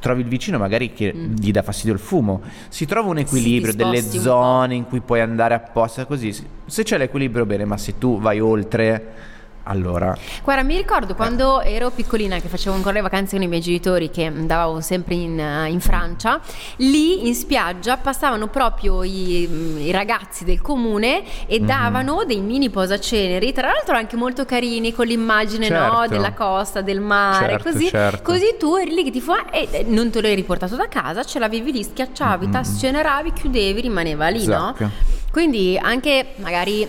trovi 0.00 0.22
il 0.22 0.28
vicino 0.28 0.58
magari 0.58 0.92
che 0.92 1.14
mm. 1.14 1.34
gli 1.36 1.50
dà 1.50 1.62
fastidio 1.62 1.94
il 1.94 1.98
fumo. 1.98 2.42
Si 2.68 2.84
trova 2.86 3.08
un 3.10 3.18
equilibrio, 3.18 3.74
delle 3.74 4.02
zone 4.02 4.74
in 4.74 4.84
cui 4.84 5.00
puoi 5.00 5.20
andare 5.20 5.54
apposta 5.54 6.04
così. 6.04 6.34
Se 6.66 6.82
c'è 6.82 6.98
l'equilibrio 6.98 7.46
bene, 7.46 7.64
ma 7.64 7.76
se 7.76 7.98
tu 7.98 8.20
vai 8.20 8.40
oltre 8.40 9.32
allora. 9.64 10.16
Guarda, 10.42 10.62
mi 10.62 10.76
ricordo 10.76 11.14
quando 11.14 11.60
eh. 11.60 11.72
ero 11.74 11.90
piccolina 11.90 12.38
che 12.38 12.48
facevo 12.48 12.74
ancora 12.74 12.94
le 12.94 13.00
vacanze 13.00 13.36
con 13.36 13.44
i 13.44 13.48
miei 13.48 13.60
genitori 13.60 14.10
che 14.10 14.24
andavo 14.24 14.80
sempre 14.80 15.14
in, 15.14 15.38
eh, 15.38 15.68
in 15.68 15.80
Francia, 15.80 16.40
lì 16.76 17.26
in 17.26 17.34
spiaggia 17.34 17.96
passavano 17.96 18.48
proprio 18.48 19.02
i, 19.02 19.86
i 19.86 19.90
ragazzi 19.90 20.44
del 20.44 20.60
comune 20.60 21.22
e 21.46 21.58
mm-hmm. 21.58 21.66
davano 21.66 22.24
dei 22.24 22.40
mini 22.40 22.70
posaceneri, 22.70 23.52
tra 23.52 23.68
l'altro 23.68 23.96
anche 23.96 24.16
molto 24.16 24.44
carini 24.44 24.92
con 24.92 25.06
l'immagine 25.06 25.66
certo. 25.66 25.92
no, 25.92 26.06
della 26.06 26.32
costa, 26.32 26.80
del 26.80 27.00
mare, 27.00 27.52
certo, 27.52 27.70
così, 27.70 27.88
certo. 27.88 28.22
così 28.22 28.56
tu 28.58 28.76
eri 28.76 28.94
lì 28.94 29.04
che 29.04 29.10
ti 29.10 29.20
fa 29.20 29.50
e 29.50 29.84
non 29.88 30.10
te 30.10 30.20
l'hai 30.20 30.34
riportato 30.34 30.76
da 30.76 30.88
casa, 30.88 31.24
ce 31.24 31.38
l'avevi 31.38 31.72
lì, 31.72 31.82
schiacciavi, 31.82 32.46
mm-hmm. 32.46 32.52
tasceneravi, 32.52 33.32
chiudevi, 33.32 33.80
rimaneva 33.80 34.28
lì, 34.28 34.42
esatto. 34.42 34.84
no? 34.84 34.90
Quindi 35.30 35.76
anche 35.82 36.34
magari 36.36 36.88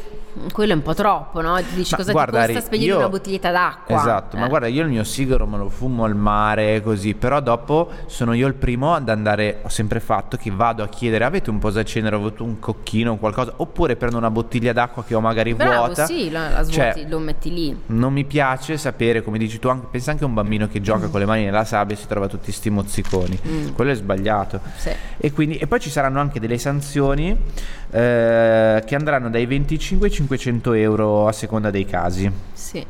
quello 0.51 0.73
è 0.73 0.75
un 0.75 0.81
po' 0.81 0.93
troppo, 0.93 1.41
no? 1.41 1.57
Ti 1.57 1.75
dici 1.75 1.91
ma 1.91 1.97
cosa 1.97 2.11
guarda, 2.11 2.45
ti 2.45 2.53
costa 2.53 2.67
spegnere 2.67 2.93
una 2.93 3.09
bottiglietta 3.09 3.51
d'acqua? 3.51 3.95
Esatto, 3.95 4.35
eh. 4.35 4.39
ma 4.39 4.47
guarda, 4.47 4.67
io 4.67 4.83
il 4.83 4.89
mio 4.89 5.03
sigaro 5.03 5.45
me 5.45 5.57
lo 5.57 5.69
fumo 5.69 6.03
al 6.03 6.15
mare 6.15 6.81
così, 6.81 7.13
però 7.13 7.39
dopo 7.39 7.89
sono 8.07 8.33
io 8.33 8.47
il 8.47 8.53
primo 8.53 8.93
ad 8.93 9.09
andare, 9.09 9.59
ho 9.63 9.69
sempre 9.69 9.99
fatto 9.99 10.37
che 10.37 10.51
vado 10.51 10.83
a 10.83 10.87
chiedere 10.87 11.23
avete 11.23 11.49
un 11.49 11.59
posacenere, 11.59 12.15
avete 12.15 12.43
un 12.43 12.59
cocchino 12.59 13.13
o 13.13 13.17
qualcosa, 13.17 13.53
oppure 13.57 13.95
prendo 13.95 14.17
una 14.17 14.29
bottiglia 14.29 14.73
d'acqua 14.73 15.03
che 15.03 15.15
ho 15.15 15.21
magari 15.21 15.53
Bravo, 15.53 15.85
vuota. 15.85 16.05
sì, 16.05 16.29
la, 16.29 16.49
la 16.49 16.61
svuoti, 16.63 16.99
cioè, 17.01 17.09
lo 17.09 17.19
metti 17.19 17.53
lì. 17.53 17.77
Non 17.87 18.13
mi 18.13 18.25
piace 18.25 18.77
sapere, 18.77 19.23
come 19.23 19.37
dici 19.37 19.59
tu, 19.59 19.67
anche, 19.67 19.87
pensa 19.89 20.11
anche 20.11 20.23
a 20.23 20.27
un 20.27 20.33
bambino 20.33 20.67
che 20.67 20.81
gioca 20.81 21.07
mm. 21.07 21.11
con 21.11 21.19
le 21.19 21.25
mani 21.25 21.45
nella 21.45 21.65
sabbia 21.65 21.95
e 21.95 21.99
si 21.99 22.07
trova 22.07 22.27
tutti 22.27 22.51
sti 22.51 22.69
mozziconi. 22.69 23.39
Mm. 23.47 23.69
Quello 23.69 23.91
è 23.91 23.95
sbagliato. 23.95 24.59
Sì. 24.77 24.91
E, 25.17 25.31
quindi, 25.31 25.57
e 25.57 25.67
poi 25.67 25.79
ci 25.79 25.89
saranno 25.89 26.19
anche 26.19 26.39
delle 26.39 26.57
sanzioni 26.57 27.37
eh, 27.91 28.83
che 28.85 28.95
andranno 28.95 29.29
dai 29.29 29.45
25 29.45 30.07
ai 30.07 30.13
500 30.25 30.73
euro 30.73 31.27
a 31.27 31.31
seconda 31.31 31.69
dei 31.69 31.85
casi. 31.85 32.31
Sì. 32.53 32.85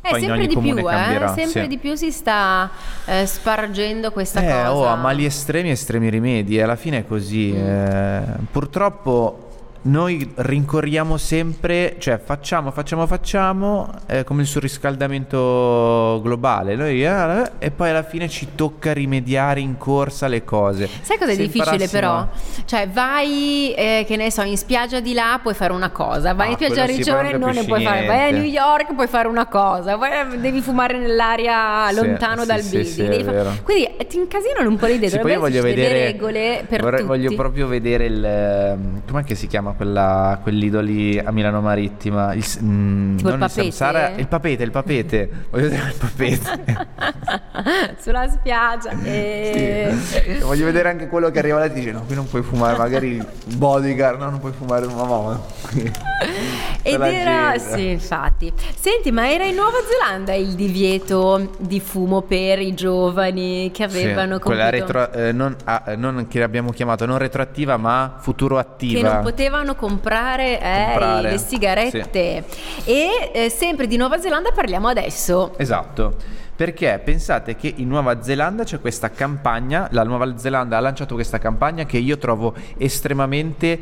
Eh, 0.00 0.20
sempre 0.20 0.46
di 0.46 0.56
più, 0.56 0.88
eh? 0.88 1.32
sempre 1.34 1.62
sì. 1.62 1.66
di 1.66 1.78
più 1.78 1.94
si 1.94 2.12
sta 2.12 2.70
eh, 3.04 3.26
spargendo 3.26 4.12
questa 4.12 4.40
eh, 4.40 4.44
cosa. 4.44 4.74
Oh, 4.74 4.86
a 4.86 4.94
mali 4.94 5.24
estremi, 5.24 5.70
estremi 5.70 6.08
rimedi, 6.08 6.60
alla 6.60 6.76
fine 6.76 6.98
è 6.98 7.06
così. 7.06 7.52
Mm. 7.52 7.66
Eh, 7.66 8.24
purtroppo 8.50 9.50
noi 9.82 10.30
rincorriamo 10.34 11.16
sempre, 11.16 11.96
cioè 11.98 12.18
facciamo, 12.18 12.70
facciamo, 12.70 13.06
facciamo, 13.06 13.90
eh, 14.06 14.22
come 14.24 14.42
il 14.42 14.46
surriscaldamento 14.46 16.20
globale, 16.22 16.76
noi, 16.76 17.04
eh, 17.04 17.50
e 17.58 17.70
poi 17.70 17.90
alla 17.90 18.02
fine 18.02 18.28
ci 18.28 18.48
tocca 18.54 18.92
rimediare 18.92 19.60
in 19.60 19.76
corsa 19.78 20.28
le 20.28 20.44
cose. 20.44 20.88
Sai 21.00 21.18
cosa 21.18 21.32
è 21.32 21.34
Se 21.34 21.42
difficile 21.42 21.88
però? 21.88 22.28
Cioè 22.64 22.88
vai, 22.88 23.74
eh, 23.74 24.04
che 24.06 24.16
ne 24.16 24.30
so, 24.30 24.42
in 24.42 24.56
spiaggia 24.56 25.00
di 25.00 25.14
là 25.14 25.40
puoi 25.42 25.54
fare 25.54 25.72
una 25.72 25.90
cosa, 25.90 26.32
vai 26.34 26.48
ah, 26.48 26.50
in 26.50 26.56
spiaggia 26.56 26.82
a 26.82 26.86
Regione 26.86 27.36
non 27.36 27.50
ne 27.50 27.64
puoi 27.64 27.82
fare, 27.82 28.06
vai 28.06 28.28
a 28.28 28.32
New 28.32 28.44
York 28.44 28.94
puoi 28.94 29.08
fare 29.08 29.26
una 29.26 29.46
cosa, 29.46 29.96
vai, 29.96 30.38
devi 30.38 30.60
fumare 30.60 30.96
nell'aria 30.96 31.88
sì, 31.88 31.94
lontano 31.96 32.42
sì, 32.42 32.46
dal 32.46 32.60
sì, 32.60 32.76
building. 32.76 33.44
Fa... 33.44 33.62
Quindi 33.62 33.88
eh, 33.96 34.06
ti 34.06 34.16
incasinano 34.16 34.68
un 34.68 34.76
po' 34.76 34.86
l'idea, 34.86 35.08
sì, 35.08 35.18
poi 35.18 35.36
voglio 35.36 35.62
vedere, 35.62 36.12
regole 36.12 36.64
per 36.68 36.80
vorrei. 36.80 37.02
Voglio 37.02 37.34
proprio 37.34 37.66
vedere 37.66 38.06
il... 38.06 38.24
Ehm, 38.24 39.02
com'è 39.08 39.24
che 39.24 39.34
si 39.34 39.46
chiama? 39.46 39.71
Quella, 39.72 40.38
quell'ido 40.42 40.80
lì 40.80 41.18
a 41.18 41.30
Milano 41.30 41.60
Marittima. 41.60 42.32
Il, 42.34 42.44
mm, 42.62 43.18
il 43.18 43.22
papete? 43.22 43.44
Il, 43.44 43.50
Samsara, 43.50 44.10
il 44.16 44.26
papete, 44.28 44.62
il 44.62 44.70
papete. 44.70 45.30
Voglio 45.50 45.68
vedere 45.68 45.88
il 45.88 45.96
papete. 45.96 46.86
Sulla 47.98 48.28
spiaggia. 48.28 48.90
E... 49.02 49.94
Sì. 50.00 50.38
Voglio 50.40 50.64
vedere 50.64 50.88
anche 50.88 51.08
quello 51.08 51.30
che 51.30 51.38
arriva 51.38 51.58
là 51.58 51.64
e 51.66 51.72
dice 51.72 51.92
no, 51.92 52.02
qui 52.02 52.14
non 52.14 52.28
puoi 52.28 52.42
fumare, 52.42 52.76
magari 52.76 53.22
bodyguard, 53.56 54.18
no, 54.18 54.30
non 54.30 54.40
puoi 54.40 54.52
fumare, 54.52 54.86
ma 54.86 55.04
no. 55.04 55.46
Ed 56.82 57.00
era, 57.00 57.58
sì, 57.58 57.90
infatti. 57.90 58.52
Senti, 58.76 59.12
ma 59.12 59.30
era 59.30 59.44
in 59.44 59.54
Nuova 59.54 59.78
Zelanda 59.88 60.34
il 60.34 60.54
divieto 60.54 61.54
di 61.58 61.80
fumo 61.80 62.22
per 62.22 62.60
i 62.60 62.74
giovani 62.74 63.70
che 63.72 63.84
avevano 63.84 64.36
sì, 64.36 64.40
quella 64.42 64.68
retro, 64.68 65.12
eh, 65.12 65.32
non, 65.32 65.54
ah, 65.64 65.94
non, 65.96 66.26
che 66.28 66.42
abbiamo 66.42 66.70
chiamato 66.70 67.06
non 67.06 67.18
retroattiva, 67.18 67.76
ma 67.76 68.16
futuro 68.20 68.58
attiva. 68.58 69.00
Che 69.00 69.14
non 69.14 69.22
potevano 69.22 69.74
comprare, 69.74 70.60
eh, 70.60 70.84
comprare. 70.86 71.30
le 71.30 71.38
sigarette. 71.38 72.44
Sì. 72.48 72.90
E 72.90 73.30
eh, 73.32 73.48
sempre 73.50 73.86
di 73.86 73.96
Nuova 73.96 74.20
Zelanda 74.20 74.50
parliamo 74.50 74.88
adesso. 74.88 75.54
Esatto. 75.56 76.40
Perché 76.54 77.00
pensate 77.02 77.56
che 77.56 77.72
in 77.76 77.88
Nuova 77.88 78.22
Zelanda 78.22 78.64
c'è 78.64 78.80
questa 78.80 79.10
campagna, 79.10 79.88
la 79.90 80.04
Nuova 80.04 80.36
Zelanda 80.36 80.76
ha 80.76 80.80
lanciato 80.80 81.14
questa 81.14 81.38
campagna 81.38 81.84
che 81.84 81.98
io 81.98 82.18
trovo 82.18 82.54
estremamente 82.76 83.80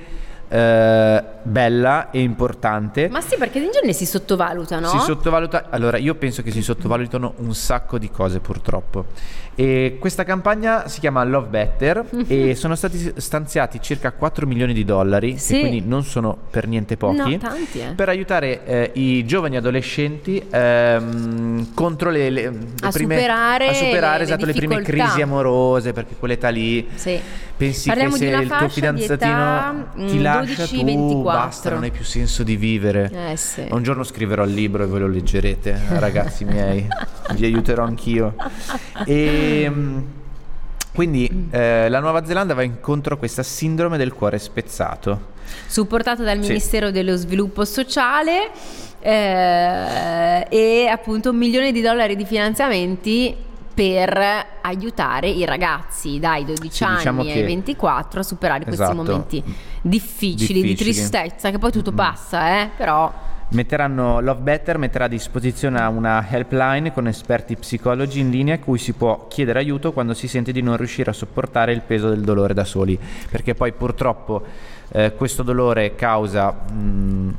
eh, 0.48 1.24
bella 1.42 2.10
e 2.10 2.20
importante. 2.20 3.08
Ma 3.08 3.20
sì, 3.20 3.36
perché 3.36 3.58
in 3.58 3.70
genere 3.70 3.92
si 3.92 4.06
sottovaluta, 4.06 4.78
no? 4.78 4.88
Si 4.88 4.98
sottovaluta. 4.98 5.66
Allora, 5.70 5.96
io 5.96 6.14
penso 6.14 6.42
che 6.42 6.50
si 6.50 6.62
sottovalutano 6.62 7.34
un 7.38 7.54
sacco 7.54 7.98
di 7.98 8.10
cose, 8.10 8.40
purtroppo. 8.40 9.06
E 9.54 9.98
questa 10.00 10.24
campagna 10.24 10.88
si 10.88 11.00
chiama 11.00 11.22
Love 11.24 11.48
Better 11.48 12.06
e 12.28 12.54
sono 12.54 12.74
stati 12.74 13.12
stanziati 13.16 13.80
circa 13.80 14.12
4 14.12 14.46
milioni 14.46 14.72
di 14.72 14.84
dollari, 14.84 15.36
sì. 15.38 15.60
quindi 15.60 15.82
non 15.84 16.02
sono 16.02 16.36
per 16.50 16.66
niente 16.66 16.96
pochi, 16.96 17.16
no, 17.32 17.36
tanti, 17.36 17.80
eh. 17.80 17.92
per 17.94 18.08
aiutare 18.08 18.64
eh, 18.64 18.90
i 18.94 19.24
giovani 19.26 19.56
adolescenti 19.56 20.42
ehm, 20.50 21.74
contro 21.74 22.10
le, 22.10 22.30
le, 22.30 22.42
le 22.42 22.58
a 22.80 22.90
prime, 22.90 23.16
superare, 23.16 23.68
a 23.68 23.74
superare 23.74 24.18
le, 24.18 24.24
esatto, 24.24 24.46
le 24.46 24.52
prime 24.54 24.82
crisi 24.82 25.20
amorose, 25.20 25.92
perché 25.92 26.14
quell'età 26.18 26.48
lì 26.48 26.88
sì. 26.94 27.20
Pensi 27.60 27.88
Parliamo 27.88 28.16
che 28.16 28.18
se 28.18 28.36
il 28.36 28.48
tuo 28.48 28.68
fidanzatino 28.70 29.92
ti 30.06 30.16
mm, 30.16 30.22
lascia 30.22 30.66
12, 30.66 30.78
tu 30.78 30.84
24. 30.84 31.22
basta, 31.22 31.70
non 31.70 31.82
hai 31.82 31.90
più 31.90 32.04
senso 32.04 32.42
di 32.42 32.56
vivere. 32.56 33.10
Eh, 33.12 33.36
sì. 33.36 33.66
Un 33.70 33.82
giorno 33.82 34.02
scriverò 34.02 34.44
il 34.44 34.54
libro 34.54 34.82
e 34.82 34.86
ve 34.86 34.98
lo 34.98 35.06
leggerete, 35.06 35.78
ragazzi 35.90 36.46
miei, 36.46 36.88
vi 37.36 37.44
aiuterò 37.44 37.84
anch'io. 37.84 38.34
E 39.04 39.62
ehm, 39.64 40.04
quindi 40.94 41.48
eh, 41.50 41.90
la 41.90 42.00
Nuova 42.00 42.24
Zelanda 42.24 42.54
va 42.54 42.62
incontro 42.62 43.16
a 43.16 43.18
questa 43.18 43.42
sindrome 43.42 43.98
del 43.98 44.14
cuore 44.14 44.38
spezzato. 44.38 45.38
Supportata 45.66 46.22
dal 46.22 46.38
Ministero 46.38 46.86
sì. 46.86 46.92
dello 46.92 47.16
Sviluppo 47.16 47.66
Sociale 47.66 48.50
eh, 49.00 50.46
e 50.48 50.86
appunto 50.86 51.28
un 51.30 51.36
milione 51.36 51.72
di 51.72 51.82
dollari 51.82 52.16
di 52.16 52.24
finanziamenti 52.24 53.48
per 53.72 54.46
aiutare 54.62 55.28
i 55.28 55.44
ragazzi 55.44 56.18
dai 56.18 56.44
12 56.44 56.72
sì, 56.72 56.86
diciamo 56.96 57.20
anni 57.20 57.32
ai 57.32 57.42
24 57.42 58.20
a 58.20 58.22
superare 58.22 58.66
esatto. 58.66 58.76
questi 58.76 58.96
momenti 58.96 59.42
difficili, 59.80 60.60
difficili, 60.60 60.62
di 60.62 60.74
tristezza, 60.74 61.50
che 61.50 61.58
poi 61.58 61.70
tutto 61.70 61.90
mm-hmm. 61.90 61.98
passa, 61.98 62.62
eh, 62.62 62.70
però 62.76 63.12
Metteranno 63.52 64.20
Love 64.20 64.42
Better 64.42 64.78
metterà 64.78 65.06
a 65.06 65.08
disposizione 65.08 65.80
una 65.82 66.24
helpline 66.28 66.92
con 66.92 67.08
esperti 67.08 67.56
psicologi 67.56 68.20
in 68.20 68.30
linea 68.30 68.54
a 68.54 68.58
cui 68.60 68.78
si 68.78 68.92
può 68.92 69.26
chiedere 69.26 69.58
aiuto 69.58 69.92
quando 69.92 70.14
si 70.14 70.28
sente 70.28 70.52
di 70.52 70.62
non 70.62 70.76
riuscire 70.76 71.10
a 71.10 71.12
sopportare 71.12 71.72
il 71.72 71.80
peso 71.80 72.08
del 72.08 72.20
dolore 72.20 72.54
da 72.54 72.64
soli, 72.64 72.96
perché 73.28 73.56
poi 73.56 73.72
purtroppo 73.72 74.44
eh, 74.92 75.14
questo 75.16 75.42
dolore 75.42 75.96
causa 75.96 76.52
mh, 76.52 76.74
mm, 76.74 77.30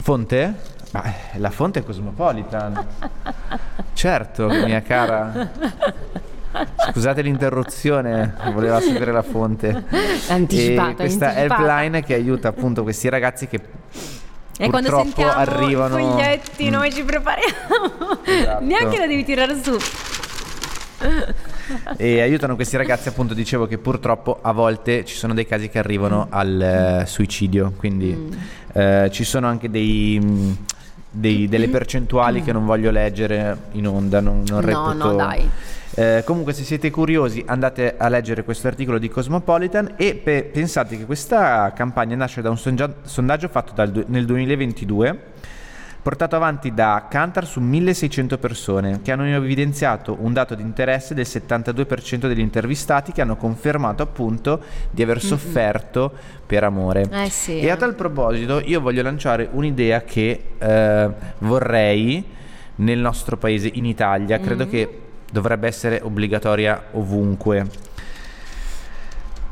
fonte? 0.00 0.54
Ma 0.92 1.04
eh, 1.04 1.38
la 1.38 1.50
fonte 1.50 1.80
è 1.80 1.84
Cosmopolitan. 1.84 2.86
certo, 3.94 4.48
mia 4.48 4.82
cara. 4.82 5.50
Scusate 6.90 7.22
l'interruzione, 7.22 8.34
voleva 8.52 8.78
sapere 8.80 9.10
la 9.10 9.22
fonte. 9.22 9.84
Anticipata. 10.28 10.90
E 10.90 10.94
questa 10.94 11.28
anticipata. 11.28 11.64
helpline 11.64 12.02
che 12.02 12.14
aiuta 12.14 12.48
appunto 12.48 12.82
questi 12.82 13.08
ragazzi 13.08 13.46
che 13.48 13.60
e 14.58 14.68
quando 14.68 14.90
sentiamo 14.90 15.32
arrivano... 15.32 15.98
i 15.98 16.02
foglietti 16.02 16.68
mm. 16.68 16.72
noi 16.72 16.92
ci 16.92 17.02
prepariamo. 17.02 18.22
Esatto. 18.24 18.64
Neanche 18.64 18.98
la 18.98 19.06
devi 19.06 19.24
tirare 19.24 19.62
su. 19.62 19.76
E 21.96 22.20
aiutano 22.20 22.54
questi 22.54 22.76
ragazzi 22.76 23.08
appunto 23.08 23.34
dicevo 23.34 23.66
che 23.66 23.78
purtroppo 23.78 24.38
a 24.40 24.52
volte 24.52 25.04
ci 25.04 25.16
sono 25.16 25.34
dei 25.34 25.46
casi 25.46 25.68
che 25.68 25.78
arrivano 25.78 26.26
al 26.30 26.60
eh, 27.02 27.06
suicidio. 27.06 27.72
Quindi 27.76 28.14
mm. 28.14 28.32
eh, 28.72 29.08
ci 29.12 29.24
sono 29.24 29.46
anche 29.46 29.70
dei, 29.70 30.20
mm, 30.22 30.52
dei, 31.10 31.48
delle 31.48 31.68
percentuali 31.68 32.42
che 32.42 32.52
non 32.52 32.64
voglio 32.64 32.90
leggere 32.90 33.56
in 33.72 33.86
onda 33.86 34.20
non, 34.20 34.42
non 34.46 34.60
reputo 34.60 34.92
no 34.92 35.04
no 35.10 35.16
dai. 35.16 35.50
Eh, 35.94 36.22
comunque 36.24 36.54
se 36.54 36.64
siete 36.64 36.90
curiosi 36.90 37.42
andate 37.46 37.96
a 37.98 38.08
leggere 38.08 38.44
questo 38.44 38.66
articolo 38.66 38.96
di 38.96 39.10
Cosmopolitan 39.10 39.92
e 39.96 40.14
pe- 40.14 40.48
pensate 40.50 40.96
che 40.96 41.04
questa 41.04 41.70
campagna 41.74 42.16
nasce 42.16 42.40
da 42.40 42.48
un 42.48 42.56
sondaggio, 42.56 42.96
sondaggio 43.02 43.48
fatto 43.48 43.72
dal, 43.74 44.04
nel 44.08 44.24
2022 44.24 45.31
portato 46.02 46.34
avanti 46.34 46.74
da 46.74 47.06
Kantar 47.08 47.46
su 47.46 47.60
1600 47.60 48.36
persone 48.38 49.00
che 49.02 49.12
hanno 49.12 49.24
evidenziato 49.24 50.16
un 50.18 50.32
dato 50.32 50.56
di 50.56 50.62
interesse 50.62 51.14
del 51.14 51.26
72% 51.28 52.26
degli 52.26 52.40
intervistati 52.40 53.12
che 53.12 53.20
hanno 53.20 53.36
confermato 53.36 54.02
appunto 54.02 54.60
di 54.90 55.02
aver 55.02 55.20
sofferto 55.20 56.10
mm-hmm. 56.12 56.42
per 56.46 56.64
amore. 56.64 57.08
Eh 57.10 57.30
sì, 57.30 57.60
e 57.60 57.70
a 57.70 57.76
tal 57.76 57.94
proposito 57.94 58.60
io 58.64 58.80
voglio 58.80 59.02
lanciare 59.02 59.48
un'idea 59.50 60.02
che 60.02 60.42
eh, 60.58 61.10
vorrei 61.38 62.24
nel 62.76 62.98
nostro 62.98 63.36
paese, 63.36 63.70
in 63.72 63.84
Italia, 63.84 64.40
credo 64.40 64.64
mm-hmm. 64.64 64.72
che 64.72 65.00
dovrebbe 65.30 65.68
essere 65.68 66.00
obbligatoria 66.02 66.88
ovunque. 66.92 67.90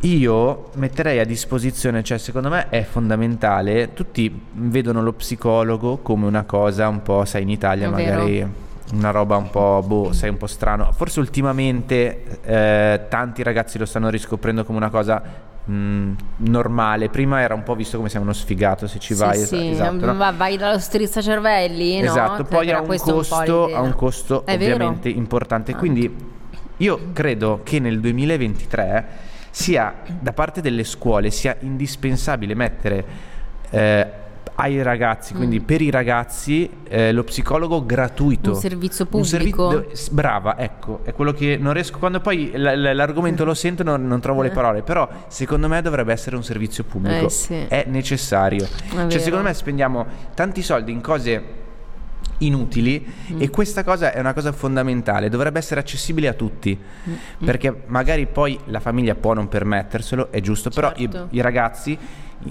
Io 0.03 0.71
metterei 0.77 1.19
a 1.19 1.27
disposizione, 1.27 2.03
cioè 2.03 2.17
secondo 2.17 2.49
me 2.49 2.71
è 2.71 2.83
fondamentale, 2.85 3.93
tutti 3.93 4.47
vedono 4.53 5.03
lo 5.03 5.13
psicologo 5.13 5.99
come 5.99 6.27
una 6.27 6.45
cosa 6.45 6.89
un 6.89 7.03
po', 7.03 7.27
sai, 7.27 7.43
in 7.43 7.51
Italia 7.51 7.87
è 7.87 7.91
magari 7.91 8.39
vero. 8.39 8.51
una 8.95 9.11
roba 9.11 9.37
un 9.37 9.51
po', 9.51 9.83
boh, 9.87 10.13
sai, 10.13 10.31
un 10.31 10.39
po' 10.39 10.47
strano. 10.47 10.91
Forse 10.93 11.21
ultimamente 11.21 12.41
eh, 12.43 13.07
tanti 13.11 13.43
ragazzi 13.43 13.77
lo 13.77 13.85
stanno 13.85 14.09
riscoprendo 14.09 14.65
come 14.65 14.79
una 14.79 14.89
cosa 14.89 15.23
mh, 15.65 16.13
normale. 16.37 17.11
Prima 17.11 17.43
era 17.43 17.53
un 17.53 17.63
po' 17.63 17.75
visto 17.75 17.99
come 17.99 18.09
sei 18.09 18.23
uno 18.23 18.33
sfigato 18.33 18.87
se 18.87 18.99
ci 18.99 19.13
vai. 19.13 19.37
Sì, 19.37 19.45
sì. 19.45 19.71
esatto, 19.73 20.13
no? 20.13 20.35
vai 20.35 20.57
dallo 20.57 20.79
strizzacervelli, 20.79 22.01
esatto. 22.01 22.43
No? 22.43 22.49
Poi 22.49 22.71
ha 22.71 22.81
un, 22.81 22.87
costo, 22.87 23.67
un 23.67 23.75
ha 23.75 23.81
un 23.83 23.95
costo 23.95 24.45
ovviamente 24.47 25.09
vero? 25.09 25.21
importante. 25.21 25.75
Quindi 25.75 26.17
io 26.79 27.01
credo 27.13 27.61
che 27.63 27.79
nel 27.81 28.01
2023 28.01 29.29
sia 29.51 29.95
da 30.19 30.33
parte 30.33 30.61
delle 30.61 30.85
scuole 30.85 31.31
sia 31.31 31.57
indispensabile 31.61 32.55
mettere 32.55 33.05
eh, 33.71 34.07
ai 34.61 34.83
ragazzi, 34.83 35.33
quindi 35.33 35.59
mm. 35.59 35.65
per 35.65 35.81
i 35.81 35.91
ragazzi, 35.91 36.69
eh, 36.87 37.13
lo 37.13 37.25
psicologo 37.25 37.87
gratuito. 37.87 38.51
Un 38.51 38.57
servizio 38.57 39.07
pubblico. 39.07 39.69
Un 39.69 39.75
servi- 39.95 40.11
brava, 40.11 40.59
ecco, 40.59 41.01
è 41.05 41.15
quello 41.15 41.33
che 41.33 41.57
non 41.59 41.73
riesco. 41.73 41.99
Quando 41.99 42.21
poi 42.21 42.51
l- 42.55 42.61
l- 42.61 42.95
l'argomento 42.95 43.47
lo 43.47 43.55
sento, 43.55 43.83
non, 43.83 44.07
non 44.07 44.21
trovo 44.21 44.43
le 44.43 44.49
eh. 44.49 44.53
parole. 44.53 44.83
Però, 44.83 45.09
secondo 45.29 45.67
me, 45.67 45.81
dovrebbe 45.81 46.13
essere 46.13 46.37
un 46.37 46.45
servizio 46.45 46.85
pubblico. 46.85 47.27
Eh, 47.27 47.31
sì. 47.31 47.55
È 47.69 47.87
necessario. 47.89 48.65
È 48.65 49.07
cioè, 49.07 49.19
secondo 49.19 49.45
me, 49.45 49.55
spendiamo 49.55 50.07
tanti 50.35 50.61
soldi 50.61 50.93
in 50.93 51.01
cose 51.01 51.43
inutili 52.41 53.07
mm. 53.33 53.41
e 53.41 53.51
questa 53.51 53.85
cosa 53.85 54.13
è 54.13 54.21
una 54.21 54.35
cosa 54.35 54.53
fondamentale, 54.53 55.29
dovrebbe 55.29 55.59
essere 55.59 55.81
accessibile 55.81 56.29
a 56.29 56.35
tutti, 56.35 56.79
mm. 56.79 57.45
perché 57.45 57.83
magari 57.87 58.27
poi 58.27 58.59
la 58.67 58.81
famiglia 58.81 59.15
può 59.15 59.33
non 59.33 59.49
permetterselo, 59.49 60.31
è 60.31 60.41
giusto, 60.41 60.71
certo. 60.71 60.95
però 60.95 61.27
i, 61.31 61.37
i 61.37 61.41
ragazzi 61.41 61.99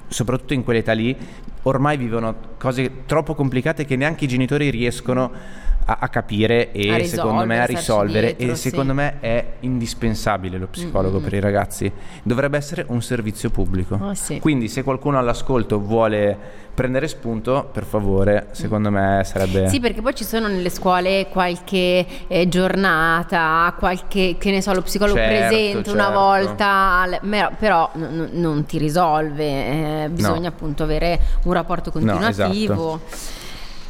soprattutto 0.07 0.53
in 0.53 0.63
quell'età 0.63 0.91
lì, 0.91 1.15
ormai 1.63 1.97
vivono 1.97 2.35
cose 2.57 3.05
troppo 3.05 3.35
complicate 3.35 3.85
che 3.85 3.95
neanche 3.95 4.25
i 4.25 4.27
genitori 4.27 4.69
riescono 4.69 5.31
a, 5.89 5.97
a 6.01 6.09
capire 6.09 6.71
e 6.71 6.93
a 6.93 7.05
secondo 7.05 7.45
me 7.45 7.59
a 7.59 7.65
risolvere 7.65 8.35
dietro, 8.35 8.53
e 8.53 8.55
secondo 8.55 8.93
me 8.93 9.19
è 9.19 9.45
indispensabile 9.61 10.57
lo 10.57 10.67
psicologo 10.67 11.15
mm-hmm. 11.15 11.23
per 11.23 11.33
i 11.33 11.39
ragazzi 11.39 11.91
dovrebbe 12.23 12.57
essere 12.57 12.85
un 12.87 13.01
servizio 13.01 13.49
pubblico 13.49 13.97
oh, 13.99 14.13
sì. 14.13 14.39
quindi 14.39 14.67
se 14.67 14.83
qualcuno 14.83 15.17
all'ascolto 15.17 15.79
vuole 15.79 16.67
prendere 16.79 17.09
spunto 17.09 17.69
per 17.73 17.83
favore 17.83 18.47
secondo 18.51 18.89
me 18.89 19.21
sarebbe 19.25 19.67
sì 19.67 19.81
perché 19.81 20.01
poi 20.01 20.15
ci 20.15 20.23
sono 20.23 20.47
nelle 20.47 20.69
scuole 20.69 21.27
qualche 21.29 22.05
eh, 22.27 22.47
giornata 22.47 23.73
qualche 23.77 24.35
che 24.37 24.51
ne 24.51 24.61
so 24.61 24.73
lo 24.73 24.81
psicologo 24.81 25.17
certo, 25.17 25.47
presente 25.47 25.73
certo. 25.73 25.91
una 25.91 26.09
volta 26.11 27.19
però 27.57 27.89
n- 27.95 28.29
non 28.33 28.65
ti 28.65 28.77
risolve 28.77 30.03
eh, 30.05 30.09
bisogna 30.09 30.39
no. 30.41 30.47
appunto 30.47 30.83
avere 30.83 31.19
un 31.43 31.48
rapporto 31.53 31.91
continuativo 31.91 32.83
no, 32.83 33.01
esatto. 33.07 33.37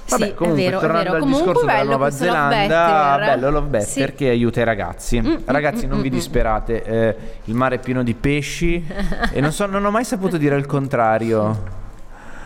Vabbè, 0.10 0.26
sì, 0.26 0.34
comunque, 0.34 0.64
è 0.64 0.66
vero, 0.66 0.80
tornando 0.80 1.00
è 1.00 1.04
vero. 1.04 1.16
al 1.16 1.22
comunque 1.22 1.46
discorso 1.46 1.66
della 1.66 1.84
Nuova 1.84 2.10
Zelanda, 2.10 3.12
love 3.12 3.26
bello 3.26 3.50
Love 3.52 3.68
Better 3.68 4.10
sì. 4.10 4.16
che 4.16 4.30
aiuta 4.30 4.62
i 4.62 4.64
ragazzi. 4.64 5.22
Mm, 5.22 5.28
mm 5.28 5.38
ragazzi, 5.46 5.86
mm, 5.86 5.90
non 5.90 6.00
mm, 6.00 6.02
vi 6.02 6.10
mm. 6.10 6.14
disperate, 6.14 6.84
eh, 6.84 7.16
il 7.44 7.54
mare 7.54 7.76
è 7.76 7.80
pieno 7.80 8.02
di 8.02 8.14
pesci 8.16 8.84
e 9.32 9.40
non, 9.40 9.52
so, 9.52 9.68
non 9.68 9.86
ho 9.86 9.92
mai 9.92 10.04
saputo 10.04 10.38
dire 10.38 10.56
il 10.56 10.66
contrario. 10.66 11.78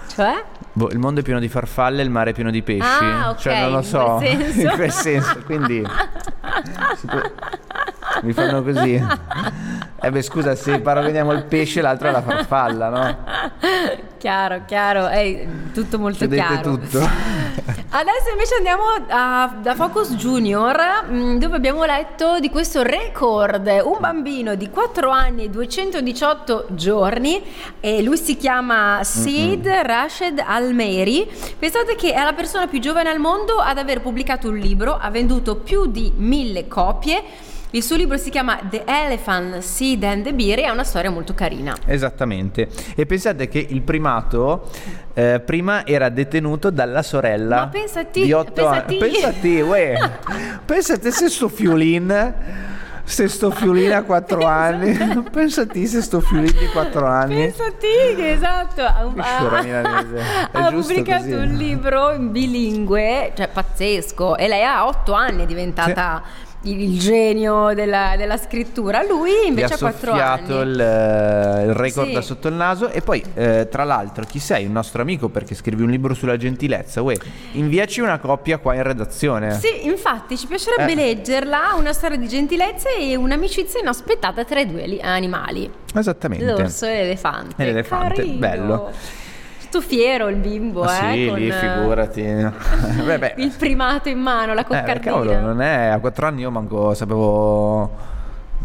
Cioè? 0.07 0.43
Boh, 0.73 0.89
il 0.89 0.99
mondo 0.99 1.21
è 1.21 1.23
pieno 1.23 1.39
di 1.39 1.47
farfalle, 1.47 2.01
il 2.01 2.09
mare 2.09 2.31
è 2.31 2.33
pieno 2.33 2.51
di 2.51 2.61
pesci. 2.61 3.03
Ah, 3.03 3.29
ok. 3.29 3.39
Cioè, 3.39 3.61
non 3.61 3.71
lo 3.71 3.81
so. 3.81 4.19
In 4.25 4.35
quel 4.37 4.51
senso. 4.51 4.61
in 4.61 4.71
quel 4.75 4.91
senso. 4.91 5.41
Quindi. 5.45 5.83
mi 8.21 8.33
fanno 8.33 8.63
così. 8.63 9.01
Eh 10.03 10.11
beh, 10.11 10.21
scusa, 10.21 10.53
se 10.55 10.81
paragoniamo 10.81 11.31
il 11.31 11.45
pesce, 11.45 11.81
l'altro 11.81 12.09
è 12.09 12.11
la 12.11 12.21
farfalla, 12.21 12.89
no? 12.89 13.17
Chiaro, 14.17 14.61
chiaro, 14.65 15.07
è 15.07 15.47
tutto 15.73 15.99
molto 15.99 16.27
Vedete 16.27 16.47
chiaro. 16.47 16.77
tutto. 16.77 16.99
Adesso 16.99 18.31
invece 18.31 18.55
andiamo 18.55 18.83
a, 19.07 19.53
da 19.61 19.75
Focus 19.75 20.15
Junior, 20.15 21.05
mm, 21.09 21.37
dove 21.37 21.55
abbiamo 21.55 21.83
letto 21.85 22.39
di 22.39 22.49
questo 22.49 22.83
record. 22.83 23.67
Un 23.67 23.97
bambino 23.99 24.55
di 24.55 24.69
4 24.69 25.09
anni 25.09 25.43
e 25.43 25.49
218 25.49 26.67
giorni, 26.69 27.43
e 27.79 28.01
lui 28.01 28.17
si 28.17 28.35
chiama 28.35 29.01
Sid 29.03 29.67
mm-hmm. 29.67 29.83
Rashid 29.83 30.43
Almeri. 30.45 31.29
Pensate 31.59 31.95
che 31.95 32.13
è 32.13 32.23
la 32.23 32.33
persona 32.33 32.67
più 32.67 32.79
giovane 32.79 33.09
al 33.09 33.19
mondo 33.19 33.55
ad 33.55 33.77
aver 33.77 34.01
pubblicato 34.01 34.47
un 34.47 34.57
libro, 34.57 34.97
ha 34.97 35.09
venduto 35.09 35.57
più 35.57 35.85
di 35.85 36.11
mille 36.15 36.67
copie 36.67 37.51
Il 37.75 37.81
suo 37.81 37.95
libro 37.95 38.17
si 38.17 38.29
chiama 38.29 38.59
The 38.69 38.83
Elephant, 38.85 39.57
Seed 39.57 40.03
and 40.03 40.23
the 40.23 40.33
Beer 40.35 40.59
e 40.59 40.63
è 40.65 40.69
una 40.69 40.83
storia 40.83 41.09
molto 41.09 41.33
carina. 41.33 41.75
Esattamente. 41.87 42.69
E 42.93 43.07
pensate 43.07 43.47
che 43.47 43.65
il 43.67 43.81
primato 43.81 44.69
eh, 45.15 45.41
prima 45.43 45.83
era 45.83 46.09
detenuto 46.09 46.69
dalla 46.69 47.01
sorella 47.01 47.55
Ma 47.61 47.67
pensati, 47.69 48.25
di 48.25 48.31
8 48.31 48.67
anni. 48.67 48.97
Pensati, 48.99 49.59
uè. 49.59 49.97
pensate 50.63 51.09
se 51.09 51.29
sto 51.29 51.49
fiulin 51.49 52.33
se 53.05 53.27
sto 53.27 53.51
fiulino 53.51 53.95
a 53.95 54.03
4 54.03 54.45
anni 54.45 54.97
pensati 55.29 55.85
se 55.87 56.01
sto 56.01 56.21
fiulino 56.21 56.57
di 56.57 56.67
4 56.67 57.05
anni 57.05 57.51
pensati 57.51 58.15
che 58.15 58.31
esatto 58.31 58.81
ha, 58.81 59.11
ha, 59.17 60.47
ha 60.51 60.71
pubblicato 60.71 61.23
così. 61.23 61.33
un 61.33 61.53
libro 61.53 62.17
bilingue 62.17 63.33
cioè 63.35 63.49
pazzesco 63.49 64.37
e 64.37 64.47
lei 64.47 64.63
a 64.63 64.87
8 64.87 65.11
anni 65.11 65.43
è 65.43 65.45
diventata 65.45 66.23
sì 66.23 66.42
il 66.63 66.99
genio 66.99 67.73
della, 67.73 68.15
della, 68.17 68.37
scrittura. 68.37 69.03
Lui 69.03 69.47
invece 69.47 69.73
ha 69.73 69.77
quattro 69.77 70.11
anni. 70.13 70.53
Il, 70.53 70.79
eh, 70.79 71.65
il 71.65 71.73
record 71.73 72.07
sì. 72.07 72.13
da 72.13 72.21
sotto 72.21 72.47
il 72.47 72.53
naso. 72.53 72.89
E 72.89 73.01
poi, 73.01 73.23
eh, 73.33 73.67
tra 73.69 73.83
l'altro, 73.83 74.23
chi 74.25 74.39
sei? 74.39 74.65
Un 74.65 74.71
nostro 74.71 75.01
amico 75.01 75.29
perché 75.29 75.55
scrivi 75.55 75.83
un 75.83 75.89
libro 75.89 76.13
sulla 76.13 76.37
gentilezza. 76.37 77.01
Uè, 77.01 77.17
inviaci 77.53 78.01
una 78.01 78.19
coppia 78.19 78.57
qua 78.57 78.75
in 78.75 78.83
redazione. 78.83 79.57
Sì, 79.59 79.85
infatti, 79.85 80.37
ci 80.37 80.47
piacerebbe 80.47 80.91
eh. 80.91 80.95
leggerla. 80.95 81.73
Una 81.77 81.93
storia 81.93 82.17
di 82.17 82.27
gentilezza 82.27 82.89
e 82.89 83.15
un'amicizia 83.15 83.79
inaspettata 83.79 84.45
tra 84.45 84.59
i 84.59 84.69
due 84.69 84.99
animali. 85.01 85.69
Esattamente. 85.93 86.45
L'orso 86.45 86.85
e 86.85 87.01
l'elefante. 87.01 87.61
E 87.61 87.65
l'elefante, 87.65 88.15
Carino. 88.15 88.37
bello 88.37 89.21
tutto 89.73 89.81
fiero 89.81 90.27
il 90.27 90.35
bimbo, 90.35 90.83
ah, 90.83 91.13
eh? 91.13 91.13
Sì, 91.15 91.27
con, 91.27 91.39
lì 91.39 91.51
figurati. 91.51 92.21
Il 93.41 93.53
primato 93.57 94.09
in 94.09 94.19
mano, 94.19 94.53
la 94.53 94.61
eh, 94.61 94.65
coccardina. 94.65 94.93
Eh, 94.93 94.99
cavolo, 94.99 95.39
non 95.39 95.61
è 95.61 95.87
a 95.87 95.99
quattro 95.99 96.27
anni 96.27 96.41
io 96.41 96.51
manco 96.51 96.93
sapevo 96.93 98.11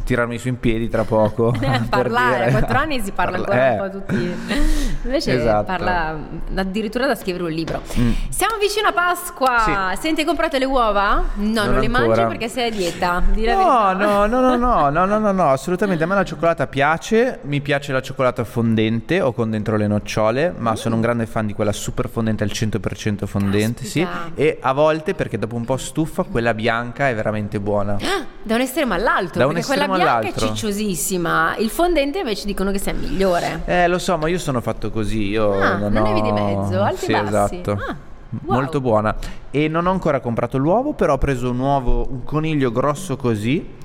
tirarmi 0.09 0.39
su 0.39 0.49
in 0.49 0.59
piedi 0.59 0.89
tra 0.89 1.05
poco. 1.05 1.55
Parlare, 1.91 2.47
a 2.47 2.51
quattro 2.51 2.79
anni 2.79 3.01
si 3.01 3.13
parla 3.13 3.37
ancora 3.37 3.67
eh. 3.67 3.71
un 3.73 3.79
po' 3.79 3.99
tutti. 3.99 4.15
Invece 5.05 5.39
esatto. 5.39 5.65
parla 5.65 6.19
addirittura 6.55 7.07
da 7.07 7.15
scrivere 7.15 7.45
un 7.45 7.51
libro. 7.51 7.83
Mm. 7.99 8.13
Siamo 8.31 8.57
vicino 8.59 8.89
a 8.89 8.93
Pasqua. 8.93 9.93
Sì. 9.93 10.01
Senti, 10.01 10.21
hai 10.21 10.27
comprato 10.27 10.57
le 10.57 10.65
uova? 10.65 11.25
No, 11.35 11.65
non, 11.65 11.73
non 11.73 11.81
le 11.81 11.89
mangi 11.89 12.21
perché 12.23 12.49
sei 12.49 12.69
a 12.69 12.71
dieta. 12.71 13.23
No, 13.35 13.93
no, 13.93 14.27
no, 14.27 14.41
no, 14.41 14.57
no, 14.57 14.89
no, 14.89 15.05
no, 15.05 15.19
no, 15.19 15.33
no, 15.33 15.51
assolutamente. 15.51 16.05
A 16.05 16.07
me 16.07 16.15
la 16.15 16.25
cioccolata 16.29 16.67
piace. 16.67 17.41
Mi 17.43 17.61
piace 17.61 17.93
la 17.93 18.01
cioccolata 18.01 18.45
fondente 18.45 19.21
o 19.21 19.33
con 19.33 19.51
dentro 19.51 19.77
le 19.77 19.87
nocciole, 19.87 20.55
ma 20.57 20.73
mm. 20.73 20.75
sono 20.75 20.95
un 20.95 21.03
grande 21.03 21.27
fan 21.27 21.47
di 21.47 21.53
quella 21.53 21.73
super 21.73 22.09
fondente 22.09 22.45
al 22.45 22.51
100% 22.51 23.27
fondente, 23.27 23.85
sì. 23.85 24.07
E 24.35 24.59
a 24.59 24.73
volte, 24.73 25.15
perché 25.15 25.39
dopo 25.39 25.55
un 25.55 25.67
po' 25.67 25.77
stufa, 25.77 26.23
quella 26.23 26.55
bianca 26.55 27.11
è 27.11 27.15
veramente 27.15 27.61
buona. 27.61 27.99
Da 28.43 28.55
un 28.55 28.61
estremo 28.63 28.95
all'altro, 28.95 29.41
da 29.41 29.47
perché 29.53 29.67
quella 29.67 29.87
bianca 29.87 29.98
all'altro. 30.01 30.47
è 30.47 30.49
cicciosissima. 30.49 31.57
Il 31.57 31.71
fondente 31.71 32.19
invece 32.19 32.47
dicono 32.47 32.71
che 32.71 32.79
sia 32.79 32.93
migliore. 32.93 33.63
Eh, 33.65 33.89
lo 33.89 33.99
so, 33.99 34.17
ma 34.17 34.29
io 34.29 34.39
sono 34.39 34.61
fatto 34.61 34.91
così. 34.91 35.29
Io 35.29 35.53
ah, 35.53 35.77
non, 35.77 35.93
non 35.93 36.07
ho... 36.07 36.17
è 36.17 36.21
di 36.21 36.33
mezzo, 36.33 36.83
alti 36.83 37.05
sì, 37.05 37.13
bassi. 37.13 37.27
esatto. 37.27 37.73
Ah. 37.73 37.97
Wow. 38.31 38.57
Molto 38.57 38.81
buona. 38.81 39.17
E 39.51 39.69
non 39.69 39.87
ho 39.87 39.91
ancora 39.91 40.21
comprato 40.21 40.59
l'uovo, 40.59 40.93
però 40.93 41.15
ho 41.15 41.19
preso 41.19 41.51
un 41.51 41.59
uovo, 41.59 42.07
un 42.11 42.25
coniglio 42.25 42.71
grosso 42.71 43.17
così 43.17 43.77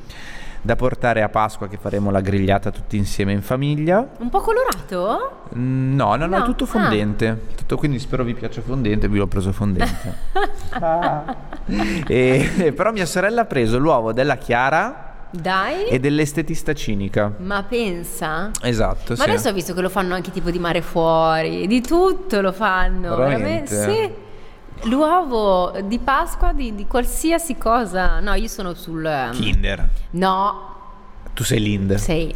da 0.66 0.78
portare 0.78 1.22
a 1.22 1.28
Pasqua 1.28 1.68
che 1.68 1.76
faremo 1.76 2.10
la 2.10 2.22
grigliata 2.22 2.72
tutti 2.72 2.96
insieme 2.96 3.34
in 3.34 3.42
famiglia. 3.42 4.08
Un 4.20 4.30
po' 4.30 4.40
colorato? 4.40 5.48
Mm, 5.58 5.94
no, 5.94 6.16
no, 6.16 6.26
no, 6.26 6.38
no 6.38 6.46
tutto 6.46 6.66
fondente. 6.66 7.28
Ah. 7.28 7.38
Tutto, 7.56 7.76
quindi 7.76 8.00
spero 8.00 8.24
vi 8.24 8.34
piaccia 8.34 8.62
fondente, 8.62 9.10
vi 9.10 9.18
l'ho 9.18 9.28
preso 9.28 9.52
fondente. 9.52 10.16
ah. 10.80 11.36
e, 12.08 12.74
però 12.74 12.94
mia 12.94 13.06
sorella 13.06 13.42
ha 13.42 13.46
preso 13.46 13.78
l'uovo 13.78 14.14
della 14.14 14.38
Chiara. 14.38 15.13
Dai. 15.34 15.88
E 15.88 16.00
dell'estetista 16.00 16.74
cinica. 16.74 17.34
Ma 17.40 17.64
pensa? 17.64 18.52
Esatto. 18.62 19.16
Ma 19.18 19.24
sì. 19.24 19.30
adesso 19.30 19.50
ho 19.50 19.54
visto 19.54 19.74
che 19.74 19.82
lo 19.82 19.90
fanno 19.90 20.14
anche 20.14 20.30
tipo 20.30 20.52
di 20.52 20.60
mare 20.60 20.84
fuori, 20.84 21.66
di 21.66 21.82
tutto 21.82 22.40
lo 22.40 22.52
fanno. 22.52 23.16
Veramente? 23.16 23.76
Veramente? 23.76 24.22
Sì. 24.82 24.90
L'uovo 24.90 25.74
di 25.86 25.98
Pasqua 25.98 26.54
di, 26.54 26.76
di, 26.76 26.86
qualsiasi 26.86 27.58
cosa. 27.58 28.20
No, 28.20 28.36
io 28.36 28.48
sono 28.48 28.76
sul. 28.76 29.04
Ehm, 29.04 29.32
Kinder. 29.32 29.90
No. 30.12 30.76
Tu 31.34 31.44
sei 31.44 31.60
Lind. 31.60 31.96
Sei. 31.96 32.36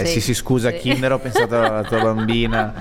Sì, 0.00 0.06
sì, 0.06 0.20
sì, 0.20 0.34
scusa 0.34 0.70
sì. 0.70 0.78
Kinder, 0.78 1.12
ho 1.12 1.18
pensato 1.18 1.56
alla 1.56 1.82
tua 1.82 2.00
bambina 2.02 2.72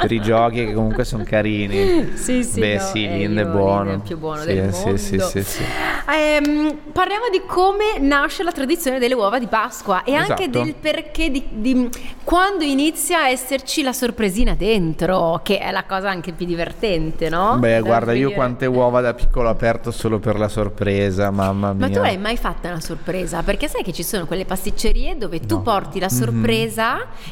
per 0.00 0.10
i 0.12 0.20
giochi 0.20 0.66
che 0.66 0.72
comunque 0.72 1.04
sono 1.04 1.24
carini. 1.24 2.12
Sì, 2.14 2.42
sì, 2.42 2.60
Beh, 2.60 2.76
no, 2.76 2.80
sì, 2.80 3.04
eh, 3.04 3.16
Lind 3.16 3.38
è 3.38 3.44
buono. 3.44 3.90
È 3.90 3.94
il 3.94 4.00
più 4.00 4.18
buono 4.18 4.40
sì, 4.40 4.46
del 4.46 4.72
sì, 4.72 4.80
mondo. 4.80 4.96
Sì, 4.96 5.20
sì, 5.20 5.42
sì. 5.42 5.62
Ehm, 6.08 6.78
parliamo 6.92 7.26
di 7.30 7.42
come 7.46 7.98
nasce 7.98 8.42
la 8.42 8.52
tradizione 8.52 8.98
delle 8.98 9.14
uova 9.14 9.38
di 9.38 9.46
Pasqua 9.46 10.04
e 10.04 10.14
esatto. 10.14 10.32
anche 10.32 10.50
del 10.50 10.74
perché 10.74 11.30
di, 11.30 11.44
di, 11.50 11.88
quando 12.24 12.64
inizia 12.64 13.22
a 13.22 13.28
esserci 13.28 13.82
la 13.82 13.92
sorpresina 13.92 14.54
dentro, 14.54 15.40
che 15.42 15.58
è 15.58 15.70
la 15.70 15.84
cosa 15.84 16.08
anche 16.08 16.32
più 16.32 16.46
divertente, 16.46 17.28
no? 17.28 17.56
Beh, 17.58 17.74
da 17.74 17.80
guarda, 17.80 18.12
io 18.12 18.30
quante 18.32 18.66
uova 18.66 19.00
da 19.00 19.14
piccolo 19.14 19.48
ho 19.48 19.52
aperto 19.52 19.90
solo 19.90 20.18
per 20.18 20.38
la 20.38 20.48
sorpresa, 20.48 21.30
mamma 21.30 21.72
mia. 21.72 21.88
Ma 21.88 21.92
tu 21.92 22.00
hai 22.00 22.18
mai 22.18 22.36
fatto 22.36 22.66
una 22.68 22.80
sorpresa? 22.80 23.42
Perché 23.42 23.68
sai 23.68 23.82
che 23.82 23.92
ci 23.92 24.02
sono 24.02 24.26
quelle 24.26 24.44
pasticcerie 24.44 25.16
dove 25.16 25.38
no. 25.40 25.46
tu 25.46 25.62
porti 25.62 25.98
la 25.98 26.08
mhm. 26.10 26.16
sorpresa 26.16 26.44
mm-hmm 26.46 26.55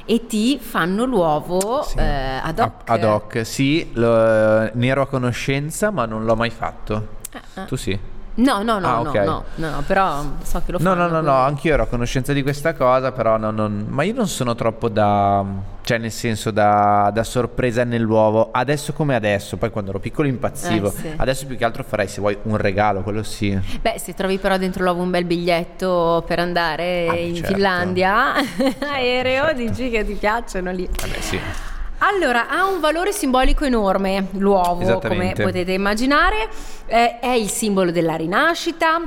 e 0.05 0.27
ti 0.27 0.59
fanno 0.59 1.05
l'uovo 1.05 1.83
sì. 1.83 1.99
eh, 1.99 2.41
ad 2.43 2.59
hoc. 2.59 2.83
Ad 2.85 3.05
hoc, 3.05 3.47
sì, 3.47 3.91
lo, 3.95 4.71
ne 4.73 4.87
ero 4.87 5.03
a 5.03 5.07
conoscenza 5.07 5.91
ma 5.91 6.07
non 6.07 6.25
l'ho 6.25 6.37
mai 6.37 6.51
fatto. 6.51 7.09
Ah, 7.33 7.41
ah. 7.55 7.65
Tu 7.65 7.77
sì? 7.77 7.99
No, 8.37 8.63
no, 8.63 8.81
no, 8.81 8.87
ah, 8.87 9.03
no, 9.03 9.09
okay. 9.11 9.25
no, 9.25 9.45
no, 9.57 9.71
no, 9.71 9.83
però 9.87 10.25
so 10.43 10.61
che 10.65 10.73
lo 10.73 10.79
fanno. 10.81 10.95
No, 10.95 11.07
no, 11.07 11.21
no, 11.21 11.21
no, 11.21 11.37
anch'io 11.37 11.75
ero 11.75 11.85
a 11.85 11.87
conoscenza 11.87 12.33
di 12.33 12.43
questa 12.43 12.75
cosa, 12.75 13.13
però 13.13 13.37
no, 13.37 13.53
non, 13.53 13.87
ma 13.89 14.03
io 14.03 14.13
non 14.13 14.27
sono 14.27 14.57
troppo 14.57 14.89
da, 14.89 15.45
cioè 15.83 15.99
nel 15.99 16.11
senso 16.11 16.51
da, 16.51 17.11
da 17.15 17.23
sorpresa 17.23 17.85
nell'uovo, 17.85 18.49
adesso 18.51 18.93
come 18.93 19.15
adesso, 19.15 19.57
poi 19.57 19.71
quando 19.71 19.91
ero 19.91 20.01
piccolo 20.01 20.27
impazzivo, 20.27 20.89
eh, 20.89 20.91
sì. 20.91 21.13
adesso 21.17 21.47
più 21.47 21.57
che 21.57 21.65
altro 21.65 21.85
farei 21.85 22.09
se 22.09 22.21
vuoi 22.21 22.37
un 22.43 22.57
regalo, 22.57 23.03
quello 23.03 23.23
sì. 23.23 23.57
Beh, 23.81 23.99
se 23.99 24.15
trovi 24.15 24.39
però 24.39 24.57
dentro 24.57 24.83
l'uovo 24.83 25.03
un 25.03 25.11
bel 25.11 25.25
biglietto 25.25 26.25
per 26.27 26.41
andare 26.41 27.07
ah, 27.09 27.15
in 27.15 27.37
certo. 27.37 27.53
Finlandia, 27.53 28.33
certo, 28.57 28.85
aereo, 28.85 29.45
certo. 29.45 29.63
dici 29.63 29.91
che 29.91 30.05
ti 30.05 30.15
piacciono 30.15 30.73
lì. 30.73 30.89
Vabbè 30.93 31.21
sì. 31.21 31.41
Allora, 31.99 32.49
ha 32.49 32.67
un 32.67 32.81
valore 32.81 33.13
simbolico 33.13 33.65
enorme 33.65 34.29
l'uovo, 34.33 34.99
come 34.99 35.33
potete 35.35 35.73
immaginare, 35.73 36.49
eh, 36.87 37.19
è 37.19 37.31
il 37.31 37.49
simbolo 37.49 37.91
della 37.91 38.17
rinascita, 38.17 39.01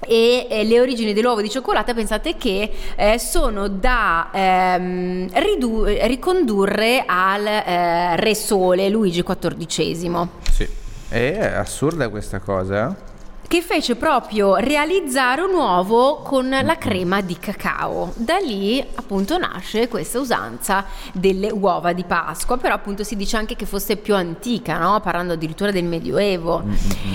e 0.00 0.46
eh, 0.48 0.64
le 0.64 0.80
origini 0.80 1.12
dell'uovo 1.12 1.42
di 1.42 1.50
cioccolata 1.50 1.92
pensate 1.94 2.36
che 2.36 2.70
eh, 2.94 3.18
sono 3.18 3.68
da 3.68 4.28
ehm, 4.32 5.28
ridu- 5.32 5.88
ricondurre 6.02 7.02
al 7.06 7.46
eh, 7.46 8.16
re 8.16 8.34
sole 8.34 8.88
Luigi 8.88 9.22
XIV. 9.22 10.28
Sì, 10.50 10.68
è 11.08 11.52
assurda 11.54 12.08
questa 12.08 12.38
cosa. 12.38 13.14
Che 13.48 13.62
fece 13.62 13.94
proprio 13.94 14.56
realizzare 14.56 15.40
un 15.40 15.54
uovo 15.54 16.16
con 16.16 16.48
la 16.48 16.76
crema 16.78 17.20
di 17.20 17.38
cacao. 17.38 18.12
Da 18.16 18.38
lì 18.38 18.84
appunto 18.96 19.38
nasce 19.38 19.86
questa 19.86 20.18
usanza 20.18 20.84
delle 21.12 21.52
uova 21.52 21.92
di 21.92 22.02
Pasqua, 22.02 22.56
però 22.56 22.74
appunto 22.74 23.04
si 23.04 23.14
dice 23.14 23.36
anche 23.36 23.54
che 23.54 23.64
fosse 23.64 23.98
più 23.98 24.16
antica, 24.16 24.78
no? 24.78 24.98
parlando 25.00 25.34
addirittura 25.34 25.70
del 25.70 25.84
Medioevo. 25.84 26.64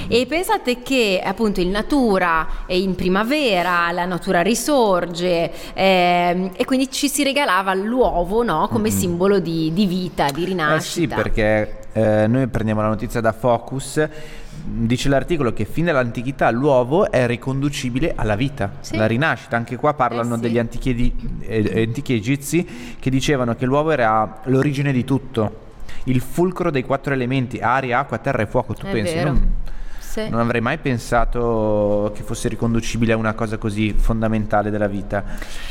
E 0.08 0.26
pensate 0.26 0.82
che 0.82 1.22
appunto 1.22 1.60
in 1.60 1.70
natura 1.70 2.48
e 2.66 2.80
in 2.80 2.96
primavera 2.96 3.92
la 3.92 4.06
natura 4.06 4.42
risorge 4.42 5.74
eh, 5.74 6.52
e 6.56 6.66
quindi 6.66 6.90
ci 6.90 7.10
si 7.10 7.24
regalava 7.24 7.74
l'uovo 7.74 8.42
no? 8.42 8.70
come 8.72 8.90
simbolo 8.90 9.40
di, 9.40 9.74
di, 9.74 9.86
vita, 9.86 10.28
di 10.32 10.46
rinascita. 10.46 11.16
Eh 11.16 11.18
sì, 11.18 11.24
perché 11.24 11.80
eh, 11.92 12.26
noi 12.28 12.48
prendiamo 12.48 12.82
la 12.82 12.88
notizia 12.88 13.20
da 13.20 13.34
Focus 13.34 14.08
dice 14.64 15.10
l'articolo 15.10 15.54
che 15.54 15.66
fin 15.66 15.86
dall'antichità 15.86 16.50
l'uovo 16.52 17.10
è 17.12 17.26
riconducibile 17.26 18.14
alla 18.16 18.36
vita, 18.36 18.74
sì. 18.80 18.96
alla 18.96 19.08
rinascita. 19.08 19.56
Anche 19.56 19.76
qua 19.76 19.94
parlano 19.94 20.34
eh 20.34 20.38
sì. 20.38 20.42
degli 20.42 20.58
antichi, 20.58 21.16
eh, 21.42 21.84
antichi 21.84 22.14
egizi 22.14 22.68
che 23.00 23.10
dicevano 23.10 23.56
che 23.56 23.66
l'uovo 23.66 23.92
era 23.92 24.42
l'origine 24.46 24.92
di 24.92 25.04
tutto, 25.04 25.70
il 26.06 26.22
fulcro 26.22 26.72
dei 26.72 26.84
quattro 26.84 27.14
elementi, 27.14 27.58
aria, 27.60 28.00
acqua, 28.00 28.18
terra 28.18 28.44
e 28.44 28.48
fuoco. 28.48 28.74
Tu 28.74 28.86
è 28.86 28.92
pensi? 28.92 29.24
Non, 29.24 29.54
sì. 30.12 30.28
Non 30.28 30.42
avrei 30.42 30.60
mai 30.60 30.78
pensato 30.78 32.12
che 32.14 32.24
fosse 32.24 32.50
riconducibile 32.50 33.14
a 33.14 33.16
una 33.16 33.34
cosa 33.34 33.58
così 33.58 33.94
fondamentale 33.94 34.70
della 34.70 34.88
vita. 34.88 35.24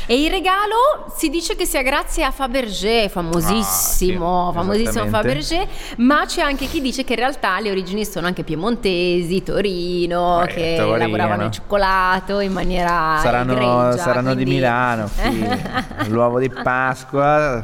E 0.07 0.19
il 0.19 0.31
regalo 0.31 1.13
si 1.15 1.29
dice 1.29 1.55
che 1.55 1.65
sia 1.65 1.83
grazie 1.83 2.23
a 2.23 2.31
Fabergé, 2.31 3.07
famosissimo, 3.07 4.47
ah, 4.47 4.51
sì, 4.51 4.57
famosissimo 4.57 5.05
Fabergé, 5.05 5.67
ma 5.97 6.25
c'è 6.25 6.41
anche 6.41 6.65
chi 6.65 6.81
dice 6.81 7.03
che 7.03 7.13
in 7.13 7.19
realtà 7.19 7.59
le 7.59 7.69
origini 7.69 8.03
sono 8.03 8.25
anche 8.25 8.43
piemontesi, 8.43 9.43
Torino, 9.43 10.43
eh, 10.43 10.47
che 10.47 10.75
Torino. 10.75 10.97
lavoravano 10.97 11.45
il 11.45 11.51
cioccolato 11.51 12.39
in 12.39 12.51
maniera 12.51 13.19
saranno, 13.21 13.51
egregia, 13.51 13.97
saranno 13.97 14.33
quindi... 14.33 14.43
di 14.45 14.51
Milano, 14.55 15.07
sì. 15.07 16.09
l'uovo 16.09 16.39
di 16.39 16.49
Pasqua 16.49 17.63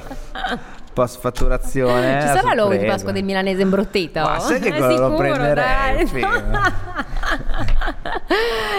post 0.98 1.20
fatturazione. 1.20 2.22
Ci 2.22 2.28
sarà 2.28 2.56
l'uovo 2.56 2.76
di 2.76 2.84
Pasqua 2.84 3.12
del 3.12 3.24
milanese 3.24 3.62
imbrottito? 3.62 4.20
Ma 4.20 4.40
sai 4.40 4.60
che 4.60 4.74
quello 4.74 5.10
lo 5.10 5.16
prenderei? 5.16 6.08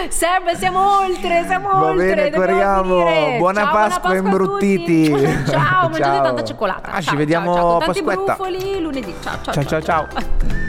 Seb, 0.09 0.51
siamo 0.55 0.99
oltre, 0.99 1.45
siamo 1.47 1.69
Va 1.69 1.85
oltre. 1.85 2.15
Bene, 2.15 2.31
corriamo. 2.31 3.37
Buona 3.37 3.61
ciao, 3.61 3.71
Pasqua, 3.71 4.15
imbruttiti. 4.17 5.09
Ciao, 5.47 5.87
mangiate 5.87 6.21
tanta 6.21 6.43
cioccolata. 6.43 6.89
Ah, 6.89 6.99
ciao, 6.99 7.11
ci 7.11 7.15
vediamo 7.15 7.53
ciao, 7.53 7.79
ciao. 7.79 7.79
Tanti 7.79 8.03
brufoli 8.03 8.81
lunedì. 8.81 9.15
ciao, 9.21 9.37
ciao. 9.41 9.53
ciao. 9.53 9.63
ciao. 9.63 9.81
ciao. 9.81 10.07
ciao. 10.09 10.67